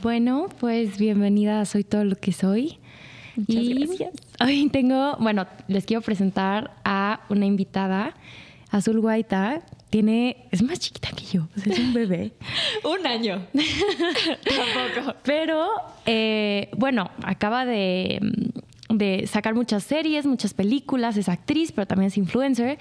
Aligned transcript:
Bueno, 0.00 0.48
pues 0.60 0.96
bienvenida 0.96 1.60
a 1.60 1.64
Soy 1.64 1.82
Todo 1.82 2.04
Lo 2.04 2.14
Que 2.14 2.32
Soy. 2.32 2.78
Muchas 3.34 3.56
y 3.56 3.74
gracias. 3.74 4.12
Hoy 4.40 4.68
tengo, 4.70 5.16
bueno, 5.18 5.48
les 5.66 5.86
quiero 5.86 6.02
presentar 6.02 6.76
a 6.84 7.20
una 7.28 7.46
invitada, 7.46 8.14
Azul 8.70 9.00
Guaita. 9.00 9.62
Tiene, 9.90 10.46
es 10.52 10.62
más 10.62 10.78
chiquita 10.78 11.08
que 11.10 11.24
yo, 11.24 11.48
o 11.56 11.60
sea, 11.60 11.72
es 11.72 11.80
un 11.80 11.94
bebé. 11.94 12.32
Un 12.84 13.06
año. 13.08 13.44
Tampoco. 13.54 15.16
Pero, 15.24 15.68
eh, 16.06 16.70
bueno, 16.76 17.10
acaba 17.24 17.64
de, 17.64 18.20
de 18.90 19.26
sacar 19.26 19.56
muchas 19.56 19.82
series, 19.82 20.26
muchas 20.26 20.54
películas, 20.54 21.16
es 21.16 21.28
actriz, 21.28 21.72
pero 21.72 21.88
también 21.88 22.08
es 22.08 22.18
influencer. 22.18 22.78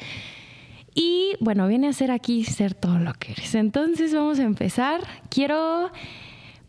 Y 0.93 1.31
bueno, 1.39 1.67
viene 1.67 1.87
a 1.87 1.93
ser 1.93 2.11
aquí 2.11 2.43
ser 2.43 2.75
todo 2.75 2.99
lo 2.99 3.13
que 3.13 3.31
eres. 3.31 3.55
Entonces 3.55 4.13
vamos 4.13 4.39
a 4.39 4.43
empezar. 4.43 5.01
Quiero 5.29 5.91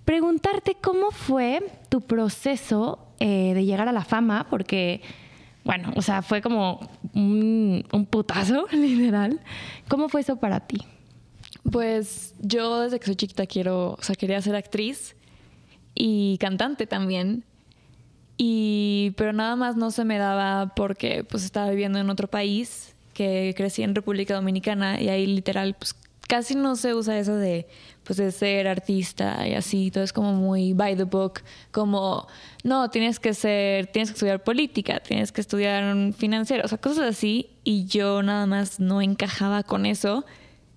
preguntarte 0.08 0.74
cómo 0.80 1.10
fue 1.10 1.62
tu 1.90 2.00
proceso 2.00 2.98
eh, 3.20 3.52
de 3.52 3.66
llegar 3.66 3.90
a 3.90 3.92
la 3.92 4.06
fama, 4.06 4.46
porque, 4.48 5.02
bueno, 5.64 5.92
o 5.96 6.00
sea, 6.00 6.22
fue 6.22 6.40
como 6.40 6.80
un, 7.12 7.84
putazo, 8.10 8.64
literal. 8.72 9.38
¿Cómo 9.86 10.08
fue 10.08 10.22
eso 10.22 10.36
para 10.36 10.60
ti? 10.60 10.78
Pues 11.70 12.34
yo 12.40 12.80
desde 12.80 12.98
que 12.98 13.04
soy 13.04 13.16
chiquita 13.16 13.44
quiero, 13.44 13.96
o 13.98 14.02
sea, 14.02 14.16
quería 14.16 14.40
ser 14.40 14.56
actriz 14.56 15.14
y 15.94 16.38
cantante 16.38 16.86
también. 16.86 17.44
Y 18.38 19.12
pero 19.18 19.34
nada 19.34 19.56
más 19.56 19.76
no 19.76 19.90
se 19.90 20.06
me 20.06 20.16
daba 20.16 20.72
porque 20.74 21.22
pues 21.22 21.44
estaba 21.44 21.68
viviendo 21.68 21.98
en 21.98 22.08
otro 22.08 22.28
país, 22.28 22.94
que 23.12 23.52
crecí 23.54 23.82
en 23.82 23.94
República 23.94 24.32
Dominicana 24.32 25.02
y 25.02 25.10
ahí 25.10 25.26
literal 25.26 25.76
pues 25.78 25.94
casi 26.28 26.54
no 26.54 26.76
se 26.76 26.94
usa 26.94 27.18
eso 27.18 27.36
de 27.36 27.66
pues 28.08 28.16
de 28.16 28.32
ser 28.32 28.66
artista 28.68 29.46
y 29.46 29.52
así, 29.52 29.90
todo 29.90 30.02
es 30.02 30.14
como 30.14 30.32
muy 30.32 30.72
by 30.72 30.96
the 30.96 31.04
book, 31.04 31.42
como 31.70 32.26
no, 32.64 32.88
tienes 32.88 33.20
que 33.20 33.34
ser, 33.34 33.88
tienes 33.88 34.08
que 34.08 34.14
estudiar 34.14 34.42
política, 34.42 34.98
tienes 35.00 35.30
que 35.30 35.42
estudiar 35.42 36.14
financiero, 36.14 36.64
o 36.64 36.68
sea, 36.68 36.78
cosas 36.78 37.04
así 37.04 37.50
y 37.64 37.84
yo 37.84 38.22
nada 38.22 38.46
más 38.46 38.80
no 38.80 39.02
encajaba 39.02 39.62
con 39.62 39.84
eso 39.84 40.24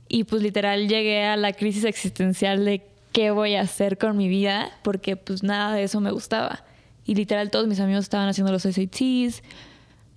y 0.10 0.26
pues 0.26 0.42
literal 0.42 0.90
llegué 0.90 1.23
a 1.23 1.38
la 1.38 1.54
crisis 1.54 1.86
existencial 1.86 2.66
de 2.66 2.86
qué 3.14 3.32
voy 3.32 3.56
a 3.56 3.62
hacer 3.62 3.98
con 3.98 4.18
mi 4.18 4.28
vida 4.28 4.70
porque 4.84 5.16
pues 5.16 5.42
nada 5.42 5.73
de 5.73 5.84
eso 5.84 6.02
me 6.02 6.12
gustaba. 6.12 6.66
Y 7.06 7.16
literal 7.16 7.50
todos 7.50 7.66
mis 7.68 7.80
amigos 7.80 8.04
estaban 8.04 8.28
haciendo 8.28 8.52
los 8.52 8.64
SATs 8.64 9.42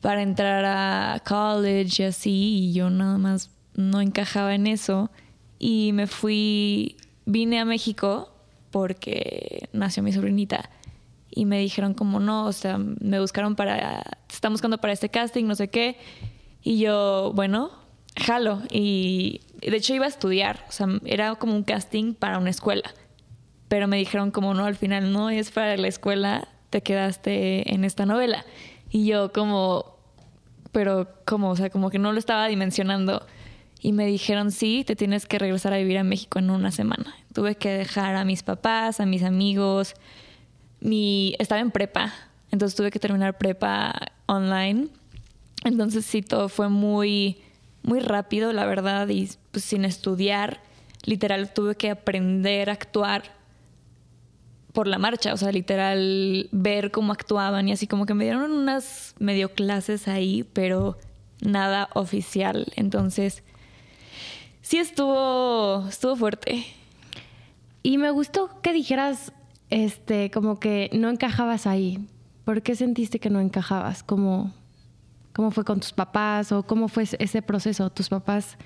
para 0.00 0.20
entrar 0.22 0.64
a 0.64 1.22
college 1.24 2.02
y 2.02 2.06
así 2.06 2.58
y 2.70 2.72
yo 2.72 2.90
nada 2.90 3.18
más 3.18 3.50
no 3.76 4.00
encajaba 4.00 4.56
en 4.56 4.66
eso 4.66 5.12
y 5.66 5.92
me 5.94 6.06
fui, 6.06 6.96
vine 7.26 7.60
a 7.60 7.64
México 7.64 8.30
porque 8.70 9.68
nació 9.72 10.02
mi 10.02 10.12
sobrinita 10.12 10.70
y 11.30 11.46
me 11.46 11.58
dijeron 11.58 11.94
como 11.94 12.20
no, 12.20 12.46
o 12.46 12.52
sea, 12.52 12.78
me 12.78 13.18
buscaron 13.20 13.56
para, 13.56 14.02
te 14.26 14.34
están 14.34 14.52
buscando 14.52 14.78
para 14.78 14.92
este 14.92 15.08
casting, 15.08 15.44
no 15.44 15.56
sé 15.56 15.68
qué. 15.68 15.96
Y 16.62 16.78
yo, 16.78 17.32
bueno, 17.34 17.72
jalo. 18.16 18.62
Y 18.70 19.40
de 19.60 19.76
hecho 19.76 19.94
iba 19.94 20.04
a 20.04 20.08
estudiar, 20.08 20.64
o 20.68 20.72
sea, 20.72 20.86
era 21.04 21.34
como 21.34 21.54
un 21.54 21.64
casting 21.64 22.14
para 22.14 22.38
una 22.38 22.50
escuela. 22.50 22.94
Pero 23.68 23.88
me 23.88 23.96
dijeron 23.96 24.30
como 24.30 24.54
no, 24.54 24.64
al 24.64 24.76
final 24.76 25.12
no 25.12 25.30
es 25.30 25.50
para 25.50 25.76
la 25.76 25.88
escuela, 25.88 26.48
te 26.70 26.82
quedaste 26.82 27.74
en 27.74 27.84
esta 27.84 28.06
novela. 28.06 28.44
Y 28.90 29.06
yo 29.06 29.32
como, 29.32 29.96
pero 30.70 31.08
como, 31.24 31.50
o 31.50 31.56
sea, 31.56 31.70
como 31.70 31.90
que 31.90 31.98
no 31.98 32.12
lo 32.12 32.18
estaba 32.18 32.46
dimensionando. 32.46 33.26
Y 33.84 33.92
me 33.92 34.06
dijeron, 34.06 34.50
sí, 34.50 34.82
te 34.86 34.96
tienes 34.96 35.26
que 35.26 35.38
regresar 35.38 35.74
a 35.74 35.76
vivir 35.76 35.98
a 35.98 36.04
México 36.04 36.38
en 36.38 36.48
una 36.48 36.70
semana. 36.70 37.14
Tuve 37.34 37.56
que 37.56 37.68
dejar 37.68 38.16
a 38.16 38.24
mis 38.24 38.42
papás, 38.42 38.98
a 38.98 39.04
mis 39.04 39.22
amigos. 39.22 39.92
Mi, 40.80 41.36
estaba 41.38 41.60
en 41.60 41.70
prepa, 41.70 42.10
entonces 42.50 42.74
tuve 42.76 42.90
que 42.90 42.98
terminar 42.98 43.36
prepa 43.36 43.94
online. 44.24 44.88
Entonces 45.64 46.06
sí, 46.06 46.22
todo 46.22 46.48
fue 46.48 46.70
muy, 46.70 47.42
muy 47.82 48.00
rápido, 48.00 48.54
la 48.54 48.64
verdad, 48.64 49.06
y 49.10 49.28
pues 49.50 49.66
sin 49.66 49.84
estudiar. 49.84 50.62
Literal, 51.04 51.52
tuve 51.52 51.74
que 51.74 51.90
aprender 51.90 52.70
a 52.70 52.72
actuar 52.72 53.34
por 54.72 54.86
la 54.86 54.96
marcha, 54.96 55.34
o 55.34 55.36
sea, 55.36 55.52
literal, 55.52 56.48
ver 56.52 56.90
cómo 56.90 57.12
actuaban 57.12 57.68
y 57.68 57.72
así 57.72 57.86
como 57.86 58.06
que 58.06 58.14
me 58.14 58.24
dieron 58.24 58.50
unas 58.50 59.14
medio 59.18 59.50
clases 59.50 60.08
ahí, 60.08 60.42
pero 60.54 60.96
nada 61.42 61.90
oficial. 61.92 62.72
Entonces, 62.76 63.42
sí 64.64 64.78
estuvo, 64.78 65.86
estuvo 65.88 66.16
fuerte. 66.16 66.64
Y 67.82 67.98
me 67.98 68.10
gustó 68.10 68.62
que 68.62 68.72
dijeras, 68.72 69.32
este, 69.68 70.30
como 70.30 70.58
que 70.58 70.90
no 70.92 71.10
encajabas 71.10 71.66
ahí. 71.66 72.08
¿Por 72.44 72.62
qué 72.62 72.74
sentiste 72.74 73.20
que 73.20 73.30
no 73.30 73.40
encajabas? 73.40 74.02
¿Cómo, 74.02 74.52
cómo 75.34 75.50
fue 75.50 75.64
con 75.64 75.80
tus 75.80 75.92
papás 75.92 76.50
o 76.50 76.62
cómo 76.62 76.88
fue 76.88 77.04
ese 77.18 77.42
proceso? 77.42 77.90
¿Tus 77.90 78.08
papás? 78.08 78.56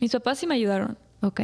Mis 0.00 0.12
papás 0.12 0.38
sí 0.38 0.46
me 0.46 0.54
ayudaron. 0.54 0.96
Ok. 1.20 1.40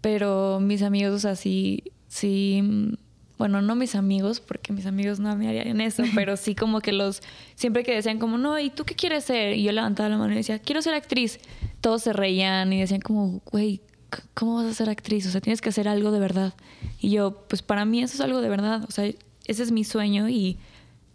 Pero 0.00 0.58
mis 0.60 0.82
amigos, 0.82 1.14
o 1.14 1.18
sea, 1.20 1.36
sí, 1.36 1.84
sí, 2.08 2.96
bueno, 3.42 3.60
no 3.60 3.74
mis 3.74 3.96
amigos, 3.96 4.38
porque 4.38 4.72
mis 4.72 4.86
amigos 4.86 5.18
no 5.18 5.34
me 5.34 5.48
harían 5.48 5.80
eso, 5.80 6.04
pero 6.14 6.36
sí 6.36 6.54
como 6.54 6.80
que 6.80 6.92
los, 6.92 7.24
siempre 7.56 7.82
que 7.82 7.92
decían 7.92 8.20
como, 8.20 8.38
no, 8.38 8.56
¿y 8.60 8.70
tú 8.70 8.84
qué 8.84 8.94
quieres 8.94 9.24
ser? 9.24 9.56
Y 9.56 9.64
yo 9.64 9.72
levantaba 9.72 10.08
la 10.08 10.16
mano 10.16 10.32
y 10.32 10.36
decía, 10.36 10.60
quiero 10.60 10.80
ser 10.80 10.94
actriz. 10.94 11.40
Todos 11.80 12.04
se 12.04 12.12
reían 12.12 12.72
y 12.72 12.78
decían 12.78 13.00
como, 13.00 13.40
güey, 13.50 13.80
¿cómo 14.34 14.54
vas 14.54 14.66
a 14.66 14.74
ser 14.74 14.88
actriz? 14.88 15.26
O 15.26 15.30
sea, 15.32 15.40
tienes 15.40 15.60
que 15.60 15.70
hacer 15.70 15.88
algo 15.88 16.12
de 16.12 16.20
verdad. 16.20 16.54
Y 17.00 17.10
yo, 17.10 17.44
pues 17.48 17.62
para 17.62 17.84
mí 17.84 18.00
eso 18.00 18.14
es 18.14 18.20
algo 18.20 18.40
de 18.40 18.48
verdad. 18.48 18.84
O 18.86 18.92
sea, 18.92 19.06
ese 19.06 19.62
es 19.64 19.72
mi 19.72 19.82
sueño 19.82 20.28
y 20.28 20.56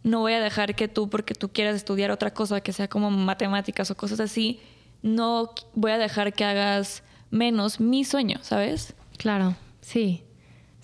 no 0.04 0.20
voy 0.20 0.34
a 0.34 0.42
dejar 0.42 0.76
que 0.76 0.90
tú, 0.90 1.10
porque 1.10 1.34
tú 1.34 1.48
quieras 1.48 1.78
estudiar 1.78 2.12
otra 2.12 2.34
cosa 2.34 2.60
que 2.60 2.74
sea 2.74 2.90
como 2.90 3.10
matemáticas 3.10 3.90
o 3.90 3.96
cosas 3.96 4.20
así, 4.20 4.60
no 5.02 5.52
voy 5.76 5.92
a 5.92 5.98
dejar 5.98 6.34
que 6.34 6.44
hagas 6.44 7.04
menos 7.32 7.80
mi 7.80 8.04
sueño, 8.04 8.40
¿sabes? 8.42 8.96
Claro, 9.16 9.56
sí. 9.80 10.27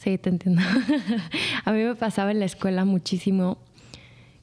Sí, 0.03 0.17
te 0.17 0.29
entiendo. 0.29 0.61
a 1.65 1.71
mí 1.71 1.83
me 1.83 1.95
pasaba 1.95 2.31
en 2.31 2.39
la 2.39 2.45
escuela 2.45 2.83
muchísimo 2.85 3.57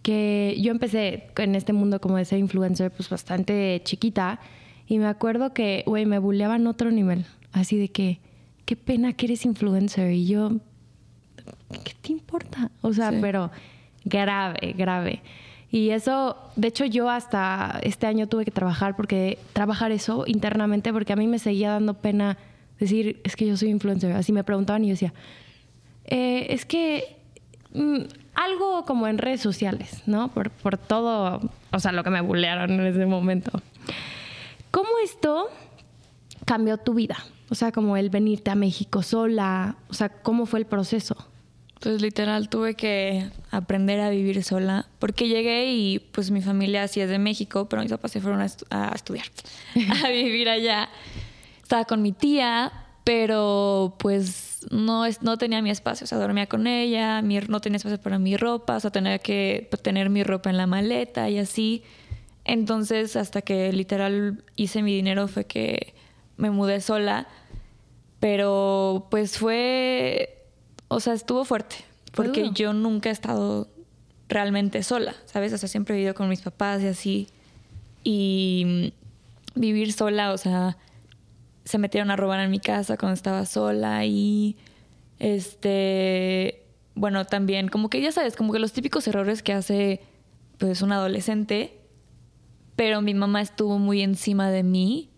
que 0.03 0.57
yo 0.59 0.71
empecé 0.71 1.29
en 1.37 1.55
este 1.55 1.73
mundo 1.75 2.01
como 2.01 2.17
de 2.17 2.25
ser 2.25 2.39
influencer 2.39 2.91
pues 2.91 3.11
bastante 3.11 3.83
chiquita 3.85 4.41
y 4.87 4.99
me 4.99 5.07
acuerdo 5.07 5.53
que, 5.53 5.85
güey, 5.87 6.07
me 6.07 6.19
bulleaban 6.19 6.67
otro 6.67 6.91
nivel, 6.91 7.27
así 7.53 7.77
de 7.77 7.91
que, 7.91 8.21
qué 8.65 8.77
pena 8.77 9.13
que 9.13 9.27
eres 9.27 9.45
influencer 9.45 10.13
y 10.13 10.27
yo, 10.27 10.53
¿qué 11.85 11.93
te 12.01 12.13
importa? 12.13 12.71
O 12.81 12.93
sea, 12.95 13.11
Sí. 13.11 13.19
pero 13.21 13.51
grave, 14.05 14.75
grave. 14.77 15.23
Y 15.71 15.91
eso, 15.91 16.37
de 16.57 16.69
hecho 16.69 16.87
yo 16.87 17.11
hasta 17.11 17.79
este 17.83 18.07
año 18.07 18.27
tuve 18.27 18.45
que 18.47 18.51
trabajar 18.51 18.97
porque 18.97 19.39
trabajar 19.53 19.93
eso 19.93 20.25
internamente 20.27 20.93
porque 20.93 21.13
a 21.13 21.17
mí 21.17 21.27
me 21.29 21.39
seguía 21.39 21.71
dando 21.73 21.95
pena 21.95 22.39
decir, 22.81 23.21
es 23.25 23.37
que 23.37 23.47
yo 23.47 23.57
soy 23.57 23.69
influencer. 23.69 24.13
Así 24.13 24.33
me 24.33 24.43
preguntaban 24.43 24.83
y 24.85 24.89
yo 24.89 24.93
decía, 24.95 25.13
eh, 26.11 26.49
es 26.51 26.65
que 26.65 27.17
mm, 27.73 28.01
algo 28.35 28.85
como 28.85 29.07
en 29.07 29.19
redes 29.19 29.41
sociales, 29.41 30.03
¿no? 30.07 30.29
Por, 30.29 30.51
por 30.51 30.77
todo, 30.77 31.41
o 31.73 31.79
sea, 31.79 31.93
lo 31.93 32.05
que 32.05 32.11
me 32.11 32.21
bullearon 32.21 32.73
en 32.73 32.87
ese 32.87 33.07
momento. 33.07 33.51
¿Cómo 34.71 34.89
esto 35.03 35.49
cambió 36.45 36.79
tu 36.79 36.95
vida? 36.95 37.17
O 37.49 37.55
sea, 37.55 37.73
como 37.73 37.97
el 37.97 38.11
venirte 38.11 38.51
a 38.51 38.55
México 38.55 39.03
sola, 39.03 39.77
o 39.89 39.95
sea, 39.95 40.09
¿cómo 40.09 40.47
fue 40.47 40.61
el 40.61 40.67
proceso? 40.67 41.17
Pues 41.81 42.03
literal 42.03 42.49
tuve 42.49 42.75
que 42.75 43.31
aprender 43.51 44.01
a 44.01 44.11
vivir 44.11 44.45
sola 44.45 44.87
porque 44.99 45.29
llegué 45.29 45.73
y 45.73 45.99
pues 45.99 46.31
mi 46.31 46.43
familia 46.43 46.87
sí 46.89 47.01
es 47.01 47.09
de 47.09 47.19
México, 47.19 47.69
pero 47.69 47.83
mis 47.83 47.91
papás 47.91 48.13
se 48.13 48.21
fueron 48.21 48.41
a 48.41 48.93
estudiar, 48.95 49.27
a 50.05 50.09
vivir 50.11 50.49
allá. 50.49 50.89
Estaba 51.63 51.85
con 51.87 52.03
mi 52.03 52.13
tía, 52.13 52.80
pero 53.05 53.97
pues 53.99 54.67
no, 54.71 55.05
es, 55.07 55.23
no 55.23 55.39
tenía 55.39 55.63
mi 55.63 55.71
espacio, 55.71 56.05
o 56.05 56.09
sea, 56.09 56.19
dormía 56.19 56.47
con 56.47 56.67
ella, 56.67 57.23
mi- 57.23 57.39
no 57.41 57.61
tenía 57.61 57.77
espacio 57.79 57.99
para 58.01 58.19
mi 58.19 58.37
ropa, 58.37 58.77
o 58.77 58.81
sea, 58.81 58.91
tenía 58.91 59.19
que 59.19 59.69
tener 59.83 60.11
mi 60.11 60.23
ropa 60.23 60.51
en 60.51 60.57
la 60.57 60.67
maleta 60.67 61.29
y 61.31 61.39
así. 61.39 61.83
Entonces, 62.45 63.17
hasta 63.17 63.43
que 63.43 63.73
literal 63.73 64.43
hice 64.57 64.83
mi 64.83 64.95
dinero 64.95 65.29
fue 65.29 65.45
que 65.45 65.95
me 66.37 66.51
mudé 66.51 66.81
sola, 66.81 67.27
pero 68.19 69.07
pues 69.11 69.39
fue, 69.39 70.39
o 70.89 71.01
sea, 71.01 71.15
estuvo 71.15 71.45
fuerte, 71.45 71.77
Fue 72.13 72.25
porque 72.27 72.51
yo 72.53 72.73
nunca 72.73 73.09
he 73.09 73.13
estado 73.13 73.69
realmente 74.29 74.83
sola, 74.83 75.15
¿sabes? 75.27 75.53
O 75.53 75.59
sea, 75.59 75.69
siempre 75.69 75.95
he 75.95 75.99
vivido 75.99 76.15
con 76.15 76.29
mis 76.29 76.41
papás 76.43 76.83
y 76.83 76.87
así. 76.87 77.29
Y 78.05 78.91
mm, 79.57 79.61
vivir 79.61 79.93
sola, 79.93 80.33
o 80.33 80.39
sea, 80.39 80.77
se 81.65 81.79
metieron 81.79 82.11
a 82.11 82.17
robar 82.17 82.41
en 82.41 82.51
mi 82.51 82.61
casa 82.61 82.97
cuando 82.97 83.15
estaba 83.15 83.45
sola 83.47 84.05
y 84.05 84.57
este, 85.19 86.63
bueno, 86.95 87.27
también 87.27 87.69
como 87.69 87.91
que 87.91 88.01
ya 88.01 88.13
sabes, 88.13 88.37
como 88.37 88.53
que 88.53 88.59
los 88.59 88.73
típicos 88.73 89.07
errores 89.07 89.43
que 89.43 89.53
hace 89.53 90.01
pues 90.59 90.83
un 90.83 90.93
adolescente, 90.93 91.79
pero 92.77 93.03
mi 93.03 93.15
mamá 93.15 93.41
estuvo 93.41 93.79
muy 93.79 94.03
encima 94.03 94.51
de 94.51 94.63
mí, 94.63 95.11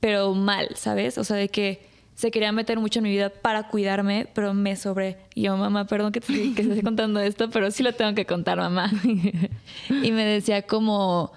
pero 0.00 0.34
mal, 0.34 0.68
¿sabes? 0.74 1.18
O 1.18 1.24
sea, 1.24 1.36
de 1.36 1.48
que 1.48 1.90
se 2.20 2.30
quería 2.30 2.52
meter 2.52 2.78
mucho 2.78 2.98
en 2.98 3.04
mi 3.04 3.10
vida 3.10 3.30
para 3.30 3.68
cuidarme, 3.68 4.28
pero 4.34 4.52
me 4.52 4.76
sobre. 4.76 5.16
Yo, 5.34 5.56
mamá, 5.56 5.86
perdón 5.86 6.12
que 6.12 6.20
te, 6.20 6.26
que 6.54 6.62
esté 6.62 6.82
contando 6.82 7.18
esto, 7.18 7.48
pero 7.48 7.70
sí 7.70 7.82
lo 7.82 7.94
tengo 7.94 8.14
que 8.14 8.26
contar, 8.26 8.58
mamá. 8.58 8.90
y 9.88 10.12
me 10.12 10.24
decía 10.24 10.62
como. 10.62 11.32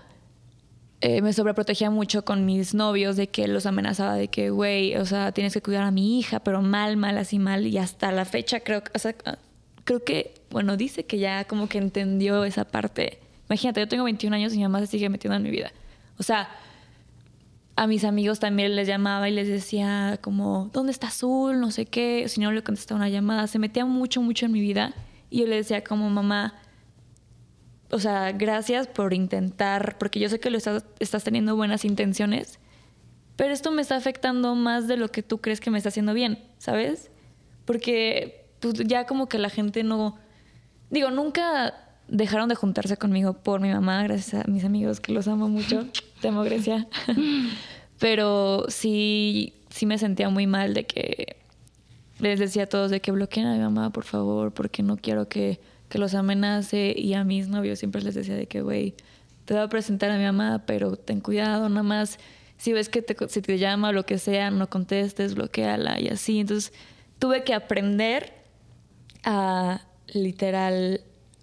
Eh, 1.06 1.22
me 1.22 1.34
sobreprotegía 1.34 1.90
mucho 1.90 2.24
con 2.24 2.46
mis 2.46 2.74
novios 2.74 3.18
de 3.18 3.28
que 3.28 3.46
los 3.50 3.66
amenazaba 3.66 4.16
de 4.16 4.30
que, 4.30 4.52
güey, 4.52 4.96
o 4.96 5.06
sea, 5.06 5.34
tienes 5.34 5.54
que 5.54 5.62
cuidar 5.62 5.84
a 5.84 5.92
mi 5.92 6.18
hija, 6.18 6.40
pero 6.40 6.62
mal, 6.62 6.96
mal, 6.96 7.18
así 7.18 7.40
mal. 7.40 7.68
Y 7.68 7.78
hasta 7.78 8.10
la 8.14 8.24
fecha 8.24 8.62
creo, 8.62 8.82
o 8.96 9.00
sea, 9.00 9.14
creo 9.84 10.06
que, 10.06 10.34
bueno, 10.50 10.78
dice 10.78 11.06
que 11.06 11.18
ya 11.20 11.44
como 11.44 11.68
que 11.68 11.78
entendió 11.78 12.46
esa 12.46 12.64
parte. 12.64 13.20
Imagínate, 13.50 13.82
yo 13.82 13.88
tengo 13.90 14.06
21 14.06 14.34
años 14.34 14.54
y 14.54 14.58
mi 14.60 14.64
mamá 14.64 14.80
se 14.80 14.88
sigue 14.88 15.10
metiendo 15.10 15.36
en 15.36 15.44
mi 15.44 15.52
vida. 15.52 15.74
O 16.18 16.24
sea, 16.24 16.48
a 17.76 17.86
mis 17.86 18.06
amigos 18.06 18.40
también 18.40 18.74
les 18.74 18.88
llamaba 18.88 19.28
y 19.28 19.34
les 19.34 19.50
decía 19.50 20.20
como, 20.22 20.70
¿dónde 20.72 20.94
está 20.94 21.08
Azul? 21.08 21.60
No 21.60 21.72
sé 21.72 21.86
qué. 21.86 22.30
Si 22.30 22.40
no 22.40 22.50
le 22.54 22.64
contestaba 22.64 23.00
una 23.00 23.10
llamada, 23.10 23.48
se 23.48 23.60
metía 23.60 23.84
mucho, 23.84 24.22
mucho 24.22 24.46
en 24.46 24.54
mi 24.54 24.62
vida. 24.62 24.94
Y 25.30 25.42
yo 25.42 25.48
le 25.48 25.58
decía 25.58 25.84
como, 25.84 26.10
mamá, 26.10 26.54
o 27.94 28.00
sea, 28.00 28.32
gracias 28.32 28.88
por 28.88 29.14
intentar, 29.14 29.98
porque 30.00 30.20
yo 30.20 30.28
sé 30.28 30.40
que 30.40 30.50
lo 30.50 30.58
estás, 30.58 30.84
estás 31.00 31.24
teniendo 31.24 31.56
buenas 31.56 31.86
intenciones, 31.86 32.58
pero 33.36 33.54
esto 33.54 33.72
me 33.72 33.84
está 33.84 33.96
afectando 33.96 34.56
más 34.56 34.88
de 34.88 34.98
lo 34.98 35.10
que 35.10 35.22
tú 35.22 35.42
crees 35.42 35.60
que 35.60 35.70
me 35.70 35.78
está 35.78 35.90
haciendo 35.90 36.16
bien, 36.16 36.44
¿sabes? 36.58 37.12
Porque 37.66 38.48
pues, 38.60 38.74
ya 38.86 39.06
como 39.06 39.30
que 39.30 39.38
la 39.38 39.50
gente 39.50 39.84
no... 39.84 40.18
Digo, 40.90 41.12
nunca 41.12 41.76
dejaron 42.08 42.50
de 42.50 42.56
juntarse 42.56 42.98
conmigo 42.98 43.34
por 43.34 43.62
mi 43.62 43.70
mamá, 43.70 44.02
gracias 44.02 44.44
a 44.44 44.50
mis 44.50 44.64
amigos 44.66 45.00
que 45.00 45.12
los 45.14 45.28
amo 45.28 45.48
mucho. 45.48 45.86
Te 46.22 46.30
amo, 46.30 46.42
Grecia. 46.42 46.88
Pero 48.00 48.66
sí, 48.70 49.54
sí 49.70 49.86
me 49.86 50.00
sentía 50.00 50.30
muy 50.30 50.48
mal 50.48 50.74
de 50.74 50.86
que 50.86 51.38
les 52.18 52.40
decía 52.40 52.64
a 52.64 52.68
todos 52.68 52.90
de 52.90 53.02
que 53.02 53.12
bloqueen 53.12 53.46
a 53.46 53.54
mi 53.54 53.60
mamá, 53.60 53.92
por 53.92 54.04
favor, 54.04 54.52
porque 54.52 54.82
no 54.82 54.98
quiero 54.98 55.28
que, 55.28 55.60
que 55.94 56.00
los 56.00 56.16
amenace. 56.16 56.96
Y 56.98 57.14
a 57.14 57.24
mis 57.24 57.48
novios 57.48 57.78
siempre 57.78 58.02
les 58.02 58.16
decía 58.16 58.36
de 58.36 58.48
que, 58.48 58.64
güey, 58.64 58.96
te 59.46 59.54
voy 59.54 59.62
a 59.62 59.70
presentar 59.70 60.10
a 60.10 60.18
mi 60.18 60.24
mamá, 60.24 60.64
pero 60.66 60.96
ten 60.96 61.22
cuidado, 61.22 61.70
nada 61.70 61.84
más. 61.84 62.18
Si 62.58 62.74
ves 62.74 62.90
que 62.90 63.04
te, 63.04 63.16
si 63.30 63.44
te 63.44 63.60
llama 63.60 63.90
o 63.90 63.92
lo 63.92 64.04
que 64.04 64.18
sea, 64.18 64.50
no 64.50 64.68
contestes, 64.72 65.36
bloqueala 65.36 66.00
y 66.02 66.08
así. 66.08 66.40
Entonces 66.40 66.74
tuve 67.20 67.44
que 67.44 67.54
aprender 67.54 68.34
a 69.24 69.82
literal 70.08 71.02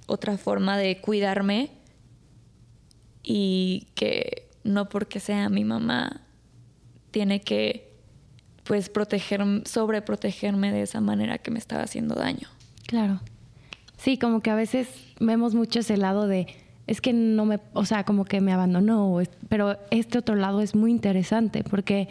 otra 0.09 0.37
forma 0.37 0.77
de 0.77 1.01
cuidarme 1.01 1.71
y 3.23 3.87
que 3.95 4.49
no 4.65 4.89
porque 4.89 5.21
sea 5.21 5.49
mi 5.49 5.63
mamá 5.63 6.23
tiene 7.13 7.41
que 7.41 7.93
pues 8.65 8.89
proteger, 8.89 9.45
sobreprotegerme 9.65 10.73
de 10.73 10.83
esa 10.83 11.01
manera 11.01 11.39
que 11.39 11.53
me 11.53 11.61
estaba 11.61 11.83
haciendo 11.85 12.17
daño. 12.17 12.49
Claro. 12.89 13.21
Sí, 14.01 14.19
como 14.19 14.41
que 14.41 14.51
a 14.51 14.55
veces 14.55 14.89
vemos 15.21 15.55
mucho 15.55 15.81
ese 15.81 15.97
lado 15.97 16.27
de 16.27 16.47
es 16.87 17.01
que 17.01 17.13
no 17.13 17.45
me, 17.45 17.61
o 17.73 17.85
sea, 17.85 18.05
como 18.05 18.25
que 18.25 18.41
me 18.41 18.53
abandonó, 18.53 19.21
pero 19.49 19.79
este 19.91 20.19
otro 20.19 20.35
lado 20.35 20.61
es 20.61 20.75
muy 20.75 20.91
interesante 20.91 21.63
porque 21.63 22.09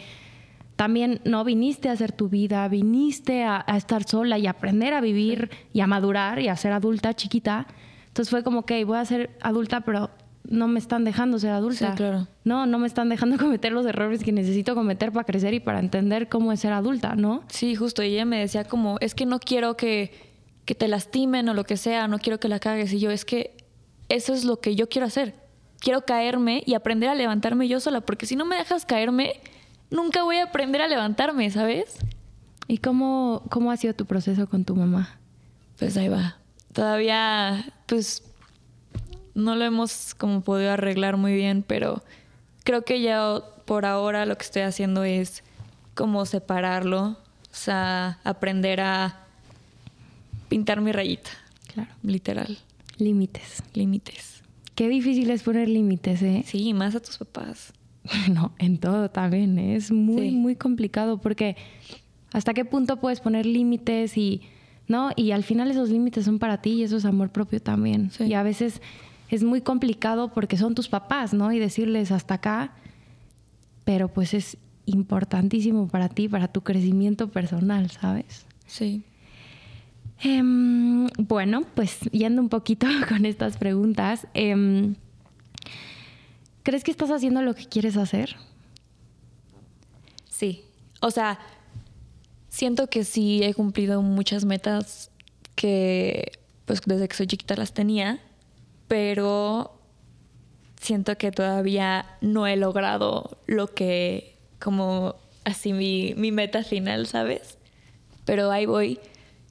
también 0.76 1.20
no 1.24 1.44
viniste 1.44 1.90
a 1.90 1.92
hacer 1.92 2.12
tu 2.12 2.28
vida, 2.30 2.66
viniste 2.68 3.42
a, 3.42 3.62
a 3.66 3.76
estar 3.76 4.04
sola 4.04 4.38
y 4.38 4.46
aprender 4.46 4.94
a 4.94 5.02
vivir 5.02 5.50
y 5.74 5.80
a 5.80 5.86
madurar 5.86 6.38
y 6.40 6.48
a 6.48 6.56
ser 6.56 6.72
adulta 6.72 7.12
chiquita 7.12 7.66
entonces 8.10 8.30
fue 8.30 8.42
como, 8.42 8.66
que 8.66 8.84
voy 8.84 8.98
a 8.98 9.04
ser 9.04 9.30
adulta, 9.40 9.82
pero 9.82 10.10
no 10.48 10.66
me 10.66 10.80
están 10.80 11.04
dejando 11.04 11.38
ser 11.38 11.50
adulta. 11.50 11.92
Sí, 11.92 11.96
claro. 11.96 12.26
No, 12.42 12.66
no 12.66 12.78
me 12.78 12.88
están 12.88 13.08
dejando 13.08 13.38
cometer 13.38 13.70
los 13.70 13.86
errores 13.86 14.24
que 14.24 14.32
necesito 14.32 14.74
cometer 14.74 15.12
para 15.12 15.24
crecer 15.24 15.54
y 15.54 15.60
para 15.60 15.78
entender 15.78 16.28
cómo 16.28 16.52
es 16.52 16.58
ser 16.58 16.72
adulta, 16.72 17.14
¿no? 17.14 17.44
Sí, 17.46 17.76
justo. 17.76 18.02
Y 18.02 18.14
ella 18.14 18.24
me 18.24 18.40
decía 18.40 18.64
como, 18.64 18.96
es 19.00 19.14
que 19.14 19.26
no 19.26 19.38
quiero 19.38 19.76
que, 19.76 20.12
que 20.70 20.76
te 20.76 20.86
lastimen 20.86 21.48
o 21.48 21.54
lo 21.54 21.64
que 21.64 21.76
sea, 21.76 22.06
no 22.06 22.20
quiero 22.20 22.38
que 22.38 22.46
la 22.46 22.60
cagues. 22.60 22.92
Y 22.92 23.00
yo, 23.00 23.10
es 23.10 23.24
que 23.24 23.56
eso 24.08 24.32
es 24.32 24.44
lo 24.44 24.60
que 24.60 24.76
yo 24.76 24.88
quiero 24.88 25.04
hacer. 25.04 25.34
Quiero 25.80 26.04
caerme 26.04 26.62
y 26.64 26.74
aprender 26.74 27.08
a 27.08 27.16
levantarme 27.16 27.66
yo 27.66 27.80
sola, 27.80 28.02
porque 28.02 28.24
si 28.24 28.36
no 28.36 28.44
me 28.44 28.54
dejas 28.54 28.86
caerme, 28.86 29.40
nunca 29.90 30.22
voy 30.22 30.36
a 30.36 30.44
aprender 30.44 30.80
a 30.80 30.86
levantarme, 30.86 31.50
¿sabes? 31.50 31.96
¿Y 32.68 32.78
cómo, 32.78 33.42
cómo 33.50 33.72
ha 33.72 33.76
sido 33.76 33.94
tu 33.94 34.06
proceso 34.06 34.46
con 34.46 34.64
tu 34.64 34.76
mamá? 34.76 35.18
Pues 35.76 35.96
ahí 35.96 36.06
va 36.06 36.36
todavía, 36.72 37.64
pues, 37.86 38.22
no 39.34 39.56
lo 39.56 39.64
hemos 39.64 40.14
como 40.14 40.42
podido 40.42 40.70
arreglar 40.70 41.16
muy 41.16 41.34
bien, 41.34 41.64
pero 41.66 42.04
creo 42.62 42.82
que 42.82 43.00
ya 43.00 43.40
por 43.64 43.86
ahora 43.86 44.24
lo 44.24 44.38
que 44.38 44.44
estoy 44.44 44.62
haciendo 44.62 45.02
es 45.02 45.42
como 45.96 46.26
separarlo, 46.26 47.16
o 47.50 47.54
sea, 47.54 48.20
aprender 48.22 48.80
a 48.80 49.19
pintar 50.50 50.82
mi 50.82 50.92
rayita. 50.92 51.30
Claro. 51.72 51.90
Literal. 52.02 52.58
Límites. 52.98 53.62
Límites. 53.72 54.42
Qué 54.74 54.88
difícil 54.88 55.30
es 55.30 55.42
poner 55.42 55.68
límites, 55.68 56.20
¿eh? 56.20 56.42
Sí, 56.44 56.74
más 56.74 56.94
a 56.94 57.00
tus 57.00 57.16
papás. 57.16 57.72
No, 58.30 58.52
en 58.58 58.78
todo 58.78 59.10
también. 59.10 59.58
¿eh? 59.58 59.76
Es 59.76 59.90
muy, 59.90 60.32
muy 60.32 60.56
complicado 60.56 61.18
porque 61.18 61.56
hasta 62.32 62.54
qué 62.54 62.64
punto 62.64 62.98
puedes 62.98 63.20
poner 63.20 63.46
límites 63.46 64.16
y 64.16 64.42
¿no? 64.90 65.10
Y 65.14 65.30
al 65.30 65.44
final 65.44 65.70
esos 65.70 65.88
límites 65.88 66.24
son 66.24 66.40
para 66.40 66.60
ti 66.60 66.70
y 66.70 66.82
eso 66.82 66.96
es 66.96 67.04
amor 67.04 67.30
propio 67.30 67.62
también. 67.62 68.10
Y 68.18 68.34
a 68.34 68.42
veces 68.42 68.82
es 69.28 69.44
muy 69.44 69.60
complicado 69.60 70.32
porque 70.32 70.56
son 70.56 70.74
tus 70.74 70.88
papás, 70.88 71.32
¿no? 71.32 71.52
Y 71.52 71.60
decirles 71.60 72.10
hasta 72.10 72.34
acá, 72.34 72.72
pero 73.84 74.08
pues 74.08 74.34
es 74.34 74.58
importantísimo 74.86 75.86
para 75.86 76.08
ti, 76.08 76.28
para 76.28 76.48
tu 76.48 76.62
crecimiento 76.62 77.30
personal, 77.30 77.88
¿sabes? 77.90 78.46
Sí. 78.66 79.04
Em, 80.22 81.06
bueno, 81.18 81.64
pues 81.74 82.00
yendo 82.12 82.42
un 82.42 82.48
poquito 82.48 82.86
con 83.08 83.24
estas 83.24 83.56
preguntas, 83.56 84.26
em, 84.34 84.96
¿crees 86.62 86.84
que 86.84 86.90
estás 86.90 87.10
haciendo 87.10 87.42
lo 87.42 87.54
que 87.54 87.66
quieres 87.66 87.96
hacer? 87.96 88.36
Sí. 90.28 90.64
O 91.00 91.10
sea, 91.10 91.38
siento 92.50 92.88
que 92.88 93.04
sí 93.04 93.42
he 93.42 93.54
cumplido 93.54 94.02
muchas 94.02 94.44
metas 94.44 95.10
que 95.54 96.32
pues 96.66 96.82
desde 96.84 97.08
que 97.08 97.16
soy 97.16 97.26
chiquita 97.26 97.56
las 97.56 97.72
tenía, 97.72 98.20
pero 98.88 99.72
siento 100.80 101.16
que 101.16 101.32
todavía 101.32 102.06
no 102.20 102.46
he 102.46 102.56
logrado 102.56 103.38
lo 103.46 103.68
que 103.68 104.36
como 104.58 105.16
así 105.44 105.72
mi, 105.72 106.14
mi 106.16 106.32
meta 106.32 106.62
final, 106.62 107.06
¿sabes? 107.06 107.58
Pero 108.24 108.50
ahí 108.50 108.66
voy 108.66 109.00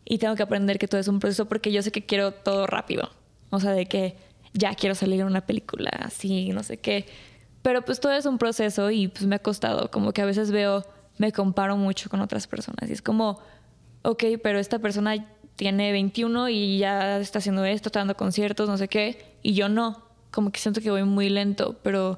y 0.09 0.17
tengo 0.17 0.35
que 0.35 0.43
aprender 0.43 0.79
que 0.79 0.87
todo 0.87 0.99
es 0.99 1.07
un 1.07 1.19
proceso 1.19 1.45
porque 1.45 1.71
yo 1.71 1.81
sé 1.81 1.91
que 1.91 2.05
quiero 2.05 2.33
todo 2.33 2.67
rápido. 2.67 3.09
O 3.51 3.59
sea, 3.59 3.71
de 3.71 3.85
que 3.85 4.17
ya 4.53 4.73
quiero 4.73 4.95
salir 4.95 5.21
en 5.21 5.27
una 5.27 5.45
película 5.45 5.91
así, 6.01 6.49
no 6.49 6.63
sé 6.63 6.77
qué. 6.77 7.05
Pero 7.61 7.85
pues 7.85 7.99
todo 7.99 8.11
es 8.13 8.25
un 8.25 8.39
proceso 8.39 8.89
y 8.89 9.07
pues 9.07 9.25
me 9.27 9.35
ha 9.35 9.39
costado. 9.39 9.91
Como 9.91 10.11
que 10.11 10.23
a 10.23 10.25
veces 10.25 10.49
veo 10.49 10.83
me 11.19 11.31
comparo 11.31 11.77
mucho 11.77 12.09
con 12.09 12.21
otras 12.21 12.47
personas. 12.47 12.89
Y 12.89 12.93
es 12.93 13.03
como, 13.03 13.39
ok, 14.01 14.23
pero 14.41 14.57
esta 14.57 14.79
persona 14.79 15.27
tiene 15.55 15.91
21 15.91 16.49
y 16.49 16.79
ya 16.79 17.19
está 17.19 17.37
haciendo 17.37 17.63
esto, 17.65 17.89
está 17.89 17.99
dando 17.99 18.15
conciertos, 18.15 18.67
no 18.67 18.77
sé 18.77 18.87
qué, 18.87 19.35
y 19.43 19.53
yo 19.53 19.69
no. 19.69 20.01
Como 20.31 20.51
que 20.51 20.59
siento 20.59 20.81
que 20.81 20.89
voy 20.89 21.03
muy 21.03 21.29
lento, 21.29 21.77
pero 21.83 22.17